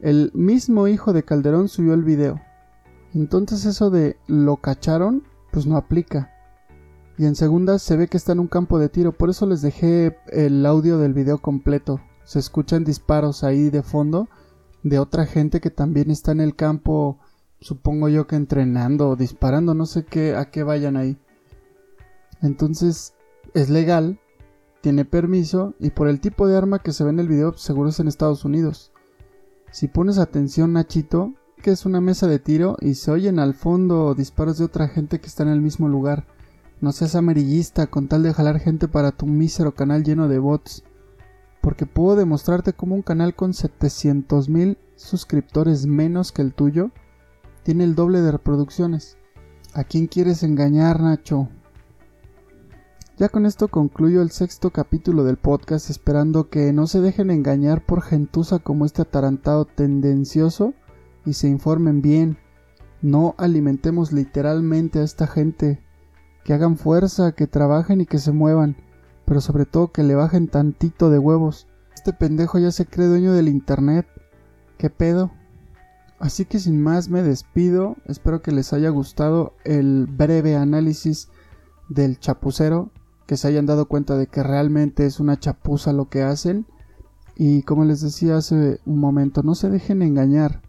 el 0.00 0.30
mismo 0.34 0.88
hijo 0.88 1.12
de 1.12 1.24
Calderón 1.24 1.68
subió 1.68 1.94
el 1.94 2.04
video. 2.04 2.40
Entonces 3.14 3.64
eso 3.64 3.90
de 3.90 4.16
lo 4.26 4.56
cacharon, 4.56 5.24
pues 5.52 5.66
no 5.66 5.76
aplica. 5.76 6.30
Y 7.16 7.26
en 7.26 7.36
segunda 7.36 7.78
se 7.78 7.96
ve 7.96 8.08
que 8.08 8.16
está 8.16 8.32
en 8.32 8.40
un 8.40 8.48
campo 8.48 8.78
de 8.78 8.88
tiro, 8.88 9.12
por 9.12 9.30
eso 9.30 9.46
les 9.46 9.62
dejé 9.62 10.16
el 10.28 10.66
audio 10.66 10.98
del 10.98 11.14
video 11.14 11.38
completo. 11.38 12.00
Se 12.24 12.38
escuchan 12.38 12.84
disparos 12.84 13.44
ahí 13.44 13.70
de 13.70 13.82
fondo 13.82 14.28
de 14.84 14.98
otra 14.98 15.26
gente 15.26 15.60
que 15.60 15.70
también 15.70 16.10
está 16.10 16.32
en 16.32 16.40
el 16.40 16.54
campo, 16.54 17.18
supongo 17.60 18.08
yo 18.08 18.26
que 18.26 18.36
entrenando 18.36 19.08
o 19.08 19.16
disparando, 19.16 19.74
no 19.74 19.86
sé 19.86 20.04
qué 20.04 20.36
a 20.36 20.50
qué 20.50 20.62
vayan 20.62 20.96
ahí. 20.96 21.16
Entonces 22.42 23.14
es 23.54 23.70
legal, 23.70 24.18
tiene 24.80 25.04
permiso 25.04 25.74
y 25.78 25.90
por 25.90 26.08
el 26.08 26.20
tipo 26.20 26.46
de 26.46 26.56
arma 26.56 26.80
que 26.80 26.92
se 26.92 27.04
ve 27.04 27.10
en 27.10 27.20
el 27.20 27.28
video 27.28 27.56
seguro 27.56 27.88
es 27.88 28.00
en 28.00 28.08
Estados 28.08 28.44
Unidos. 28.44 28.92
Si 29.70 29.88
pones 29.88 30.18
atención 30.18 30.72
Nachito, 30.72 31.32
que 31.62 31.70
es 31.70 31.86
una 31.86 32.00
mesa 32.00 32.26
de 32.26 32.38
tiro 32.38 32.76
y 32.80 32.94
se 32.94 33.10
oyen 33.10 33.38
al 33.38 33.54
fondo 33.54 34.14
disparos 34.14 34.58
de 34.58 34.64
otra 34.64 34.88
gente 34.88 35.20
que 35.20 35.28
está 35.28 35.44
en 35.44 35.48
el 35.48 35.62
mismo 35.62 35.88
lugar. 35.88 36.26
No 36.80 36.92
seas 36.92 37.14
amarillista 37.14 37.86
con 37.86 38.08
tal 38.08 38.22
de 38.24 38.34
jalar 38.34 38.58
gente 38.58 38.88
para 38.88 39.12
tu 39.12 39.26
mísero 39.26 39.74
canal 39.74 40.04
lleno 40.04 40.28
de 40.28 40.38
bots. 40.38 40.84
Porque 41.62 41.86
puedo 41.86 42.16
demostrarte 42.16 42.74
cómo 42.74 42.94
un 42.94 43.02
canal 43.02 43.34
con 43.34 43.54
700 43.54 44.50
mil 44.50 44.76
suscriptores 44.96 45.86
menos 45.86 46.32
que 46.32 46.42
el 46.42 46.52
tuyo 46.52 46.90
tiene 47.62 47.84
el 47.84 47.94
doble 47.94 48.20
de 48.20 48.32
reproducciones. 48.32 49.16
¿A 49.72 49.84
quién 49.84 50.06
quieres 50.06 50.42
engañar, 50.42 51.00
Nacho? 51.00 51.48
Ya 53.16 53.28
con 53.28 53.46
esto 53.46 53.68
concluyo 53.68 54.22
el 54.22 54.32
sexto 54.32 54.70
capítulo 54.70 55.22
del 55.22 55.36
podcast 55.36 55.88
esperando 55.88 56.50
que 56.50 56.72
no 56.72 56.88
se 56.88 57.00
dejen 57.00 57.30
engañar 57.30 57.86
por 57.86 58.02
gentuza 58.02 58.58
como 58.58 58.84
este 58.86 59.02
atarantado 59.02 59.66
tendencioso 59.66 60.74
y 61.24 61.34
se 61.34 61.46
informen 61.46 62.02
bien. 62.02 62.38
No 63.02 63.36
alimentemos 63.38 64.10
literalmente 64.10 64.98
a 64.98 65.04
esta 65.04 65.28
gente 65.28 65.80
que 66.42 66.54
hagan 66.54 66.76
fuerza, 66.76 67.30
que 67.30 67.46
trabajen 67.46 68.00
y 68.00 68.06
que 68.06 68.18
se 68.18 68.32
muevan, 68.32 68.76
pero 69.26 69.40
sobre 69.40 69.64
todo 69.64 69.92
que 69.92 70.02
le 70.02 70.16
bajen 70.16 70.48
tantito 70.48 71.08
de 71.08 71.20
huevos. 71.20 71.68
Este 71.94 72.12
pendejo 72.12 72.58
ya 72.58 72.72
se 72.72 72.84
cree 72.84 73.06
dueño 73.06 73.32
del 73.32 73.46
internet. 73.46 74.08
¿Qué 74.76 74.90
pedo? 74.90 75.30
Así 76.18 76.46
que 76.46 76.58
sin 76.58 76.82
más 76.82 77.08
me 77.08 77.22
despido, 77.22 77.96
espero 78.06 78.42
que 78.42 78.50
les 78.50 78.72
haya 78.72 78.88
gustado 78.88 79.54
el 79.62 80.08
breve 80.08 80.56
análisis 80.56 81.28
del 81.88 82.18
chapucero, 82.18 82.90
que 83.26 83.36
se 83.36 83.48
hayan 83.48 83.66
dado 83.66 83.86
cuenta 83.86 84.16
de 84.16 84.26
que 84.26 84.42
realmente 84.42 85.06
es 85.06 85.20
una 85.20 85.38
chapuza 85.38 85.92
lo 85.92 86.08
que 86.08 86.22
hacen. 86.22 86.66
Y 87.36 87.62
como 87.62 87.84
les 87.84 88.00
decía 88.00 88.36
hace 88.36 88.80
un 88.86 88.98
momento, 89.00 89.42
no 89.42 89.54
se 89.54 89.70
dejen 89.70 90.02
engañar. 90.02 90.62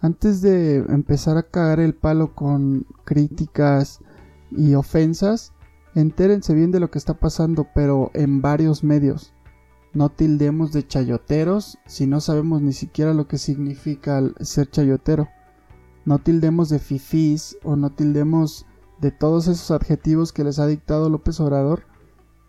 Antes 0.00 0.40
de 0.42 0.76
empezar 0.76 1.36
a 1.36 1.42
cagar 1.42 1.80
el 1.80 1.94
palo 1.94 2.34
con 2.34 2.86
críticas, 3.04 4.00
y 4.50 4.74
ofensas, 4.74 5.52
entérense 5.94 6.54
bien 6.54 6.70
de 6.70 6.80
lo 6.80 6.90
que 6.90 6.98
está 6.98 7.14
pasando, 7.14 7.66
pero 7.74 8.10
en 8.14 8.40
varios 8.40 8.84
medios. 8.84 9.32
No 9.92 10.10
tildemos 10.10 10.72
de 10.72 10.86
chayoteros 10.86 11.78
si 11.86 12.06
no 12.06 12.20
sabemos 12.20 12.62
ni 12.62 12.72
siquiera 12.72 13.14
lo 13.14 13.26
que 13.26 13.38
significa 13.38 14.22
ser 14.40 14.70
chayotero. 14.70 15.28
No 16.04 16.18
tildemos 16.18 16.68
de 16.68 16.78
fifís 16.78 17.56
o 17.64 17.76
no 17.76 17.90
tildemos 17.90 18.66
de 19.00 19.10
todos 19.10 19.48
esos 19.48 19.70
adjetivos 19.70 20.32
que 20.32 20.44
les 20.44 20.58
ha 20.58 20.66
dictado 20.66 21.08
López 21.08 21.40
Obrador, 21.40 21.84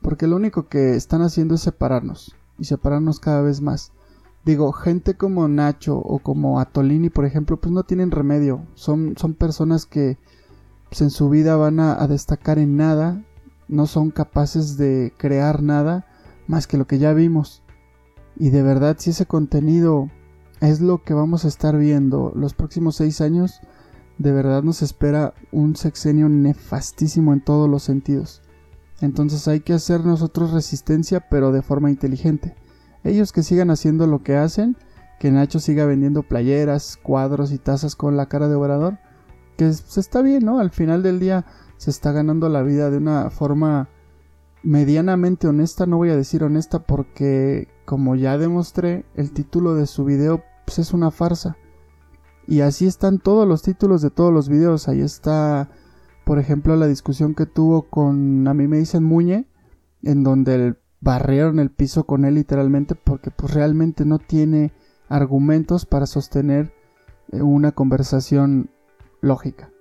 porque 0.02 0.28
lo 0.28 0.36
único 0.36 0.68
que 0.68 0.96
están 0.96 1.22
haciendo 1.22 1.56
es 1.56 1.62
separarnos 1.62 2.36
y 2.58 2.66
separarnos 2.66 3.20
cada 3.20 3.42
vez 3.42 3.62
más. 3.62 3.92
Digo, 4.46 4.72
gente 4.72 5.16
como 5.16 5.48
Nacho 5.48 5.98
o 5.98 6.20
como 6.20 6.60
Atolini, 6.60 7.10
por 7.10 7.26
ejemplo, 7.26 7.60
pues 7.60 7.72
no 7.72 7.84
tienen 7.84 8.12
remedio. 8.12 8.66
Son, 8.74 9.16
son 9.18 9.34
personas 9.34 9.86
que 9.86 10.18
pues 10.90 11.02
en 11.02 11.12
su 11.12 11.30
vida 11.30 11.56
van 11.56 11.80
a, 11.80 12.08
destacar 12.08 12.58
en 12.58 12.76
nada, 12.76 13.24
no 13.68 13.86
son 13.86 14.10
capaces 14.10 14.76
de 14.76 15.14
crear 15.18 15.62
nada 15.62 16.08
más 16.48 16.66
que 16.66 16.78
lo 16.78 16.88
que 16.88 16.98
ya 16.98 17.14
vimos. 17.14 17.62
Y 18.38 18.50
de 18.50 18.64
verdad, 18.64 18.96
si 18.98 19.12
ese 19.12 19.28
contenido 19.28 20.10
es 20.62 20.82
lo 20.82 21.04
que 21.04 21.14
vamos 21.14 21.46
a 21.46 21.48
estar 21.48 21.78
viendo 21.78 22.32
los 22.36 22.56
próximos 22.56 22.96
seis 22.96 23.22
años, 23.22 23.62
de 24.20 24.34
verdad 24.34 24.62
nos 24.64 24.84
espera 24.84 25.34
un 25.52 25.76
sexenio 25.76 26.30
nefastísimo 26.30 27.34
en 27.34 27.42
todos 27.42 27.70
los 27.70 27.84
sentidos. 27.84 28.42
Entonces 29.02 29.48
hay 29.48 29.62
que 29.62 29.74
hacer 29.74 30.06
nosotros 30.06 30.52
resistencia, 30.52 31.22
pero 31.30 31.52
de 31.52 31.62
forma 31.62 31.90
inteligente. 31.90 32.54
Ellos 33.06 33.32
que 33.32 33.44
sigan 33.44 33.72
haciendo 33.72 34.08
lo 34.08 34.22
que 34.22 34.36
hacen, 34.36 34.76
que 35.20 35.32
Nacho 35.32 35.60
siga 35.60 35.86
vendiendo 35.86 36.24
playeras, 36.24 36.98
cuadros 37.02 37.54
y 37.54 37.58
tazas 37.58 37.96
con 37.96 38.18
la 38.18 38.28
cara 38.28 38.50
de 38.50 38.56
orador, 38.56 39.00
que 39.58 39.72
se 39.72 40.02
está 40.02 40.22
bien, 40.22 40.44
¿no? 40.44 40.60
Al 40.60 40.72
final 40.72 41.02
del 41.02 41.20
día 41.20 41.46
se 41.78 41.90
está 41.90 42.12
ganando 42.12 42.50
la 42.50 42.62
vida 42.62 42.90
de 42.90 42.98
una 42.98 43.30
forma 43.30 43.88
medianamente 44.64 45.48
honesta, 45.48 45.86
no 45.86 45.96
voy 45.96 46.10
a 46.10 46.18
decir 46.18 46.44
honesta 46.44 46.80
porque 46.80 47.70
como 47.86 48.16
ya 48.16 48.38
demostré, 48.38 49.06
el 49.16 49.32
título 49.32 49.76
de 49.76 49.88
su 49.88 50.04
video 50.04 50.44
pues, 50.66 50.80
es 50.80 50.94
una 50.94 51.10
farsa. 51.10 51.56
Y 52.50 52.62
así 52.62 52.88
están 52.88 53.20
todos 53.20 53.48
los 53.48 53.62
títulos 53.62 54.02
de 54.02 54.10
todos 54.10 54.34
los 54.34 54.50
videos. 54.50 54.88
Ahí 54.88 55.02
está, 55.02 55.70
por 56.26 56.40
ejemplo, 56.40 56.76
la 56.76 56.88
discusión 56.88 57.36
que 57.36 57.46
tuvo 57.46 57.84
con, 57.84 58.48
a 58.48 58.56
mí 58.56 58.68
me 58.68 58.80
dicen 58.80 59.04
Muñe, 59.04 59.48
en 60.02 60.24
donde 60.24 60.76
barrieron 61.00 61.60
el 61.60 61.70
piso 61.70 62.06
con 62.06 62.26
él 62.26 62.34
literalmente 62.34 62.96
porque 62.96 63.30
pues 63.30 63.54
realmente 63.54 64.04
no 64.04 64.18
tiene 64.18 64.74
argumentos 65.10 65.86
para 65.86 66.08
sostener 66.08 66.74
eh, 67.32 67.44
una 67.44 67.72
conversación 67.72 68.72
lógica. 69.22 69.72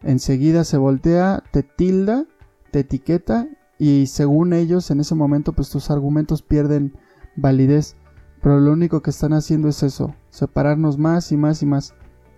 Enseguida 0.00 0.62
se 0.62 0.76
voltea, 0.76 1.42
te 1.50 1.64
tilda, 1.64 2.24
te 2.70 2.80
etiqueta 2.80 3.48
y 3.80 4.06
según 4.06 4.52
ellos 4.52 4.92
en 4.92 5.00
ese 5.00 5.16
momento 5.16 5.54
pues 5.54 5.70
tus 5.70 5.90
argumentos 5.90 6.42
pierden 6.42 6.96
validez. 7.34 7.96
Pero 8.40 8.60
lo 8.60 8.70
único 8.70 9.02
que 9.02 9.10
están 9.10 9.32
haciendo 9.32 9.68
es 9.68 9.82
eso, 9.82 10.14
separarnos 10.36 10.98
más 10.98 11.32
y 11.32 11.36
más 11.36 11.62
y 11.62 11.66
más. 11.66 11.94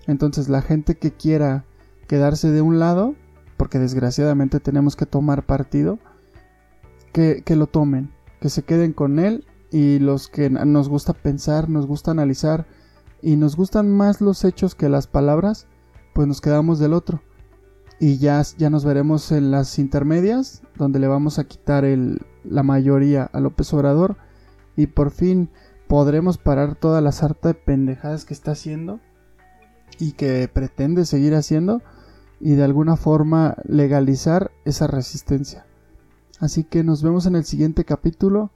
Entonces 0.07 0.49
la 0.49 0.63
gente 0.63 0.97
que 0.97 1.13
quiera 1.13 1.65
quedarse 2.07 2.51
de 2.51 2.63
un 2.63 2.79
lado, 2.79 3.17
porque 3.57 3.79
desgraciadamente 3.79 4.61
tenemos 4.61 4.95
que 4.95 5.05
tomar 5.05 5.45
partido, 5.45 5.99
que, 7.13 7.43
que 7.45 7.57
lo 7.57 7.67
tomen, 7.67 8.13
que 8.41 8.51
se 8.51 8.63
queden 8.63 8.93
con 8.93 9.19
él 9.19 9.45
y 9.73 9.99
los 9.99 10.29
que 10.29 10.49
nos 10.49 10.89
gusta 10.89 11.13
pensar, 11.13 11.69
nos 11.69 11.87
gusta 11.87 12.13
analizar 12.13 12.67
y 13.21 13.37
nos 13.37 13.57
gustan 13.57 13.91
más 13.91 14.21
los 14.21 14.45
hechos 14.45 14.77
que 14.77 14.89
las 14.89 15.09
palabras, 15.09 15.67
pues 16.15 16.29
nos 16.29 16.41
quedamos 16.41 16.79
del 16.79 16.93
otro. 16.93 17.21
Y 17.99 18.19
ya, 18.19 18.41
ya 18.57 18.71
nos 18.71 18.85
veremos 18.85 19.33
en 19.33 19.51
las 19.51 19.77
intermedias, 19.81 20.63
donde 20.77 21.01
le 21.01 21.09
vamos 21.09 21.41
a 21.41 21.45
quitar 21.45 21.85
el, 21.85 22.21
la 22.45 22.63
mayoría 22.63 23.25
a 23.25 23.41
López 23.41 23.75
Obrador 23.75 24.17
y 24.77 24.87
por 24.87 25.11
fin 25.11 25.51
podremos 25.89 26.39
parar 26.39 26.75
toda 26.75 27.01
la 27.01 27.13
sarta 27.13 27.49
de 27.49 27.55
pendejadas 27.55 28.25
que 28.25 28.35
está 28.35 28.53
haciendo 28.53 29.01
y 29.99 30.13
que 30.13 30.49
pretende 30.53 31.05
seguir 31.05 31.35
haciendo 31.35 31.83
y 32.41 32.53
de 32.53 32.63
alguna 32.63 32.97
forma 32.97 33.57
legalizar 33.65 34.53
esa 34.65 34.87
resistencia. 34.87 35.67
Así 36.39 36.63
que 36.63 36.85
nos 36.85 37.03
vemos 37.03 37.27
en 37.27 37.35
el 37.35 37.45
siguiente 37.45 37.85
capítulo 37.85 38.53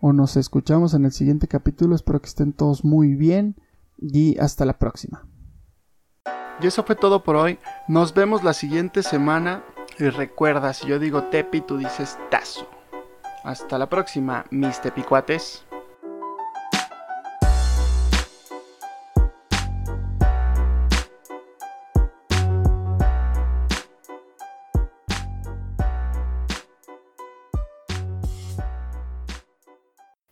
o 0.00 0.12
nos 0.12 0.36
escuchamos 0.36 0.94
en 0.94 1.04
el 1.04 1.12
siguiente 1.12 1.48
capítulo. 1.48 1.94
Espero 1.94 2.20
que 2.20 2.28
estén 2.28 2.52
todos 2.52 2.84
muy 2.84 3.14
bien 3.14 3.56
y 3.98 4.38
hasta 4.38 4.64
la 4.64 4.78
próxima. 4.78 5.26
Y 6.60 6.66
eso 6.66 6.84
fue 6.84 6.96
todo 6.96 7.22
por 7.22 7.36
hoy. 7.36 7.58
Nos 7.86 8.14
vemos 8.14 8.42
la 8.42 8.54
siguiente 8.54 9.02
semana. 9.02 9.62
Y 9.98 10.08
recuerda, 10.08 10.72
si 10.72 10.86
yo 10.86 10.98
digo 10.98 11.24
tepi, 11.24 11.60
tú 11.60 11.76
dices 11.76 12.16
tazo. 12.30 12.66
Hasta 13.44 13.78
la 13.78 13.88
próxima, 13.88 14.44
mis 14.50 14.80
tepicuates. 14.80 15.67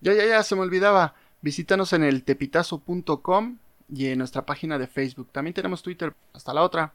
Ya, 0.07 0.15
ya, 0.15 0.25
ya, 0.25 0.43
se 0.45 0.55
me 0.55 0.61
olvidaba. 0.61 1.15
Visítanos 1.43 1.93
en 1.93 2.05
el 2.05 2.23
tepitazo.com 2.23 3.59
y 3.93 4.07
en 4.07 4.19
nuestra 4.19 4.47
página 4.47 4.79
de 4.79 4.87
Facebook. 4.87 5.31
También 5.33 5.53
tenemos 5.53 5.83
Twitter. 5.83 6.15
Hasta 6.33 6.55
la 6.55 6.63
otra. 6.63 6.95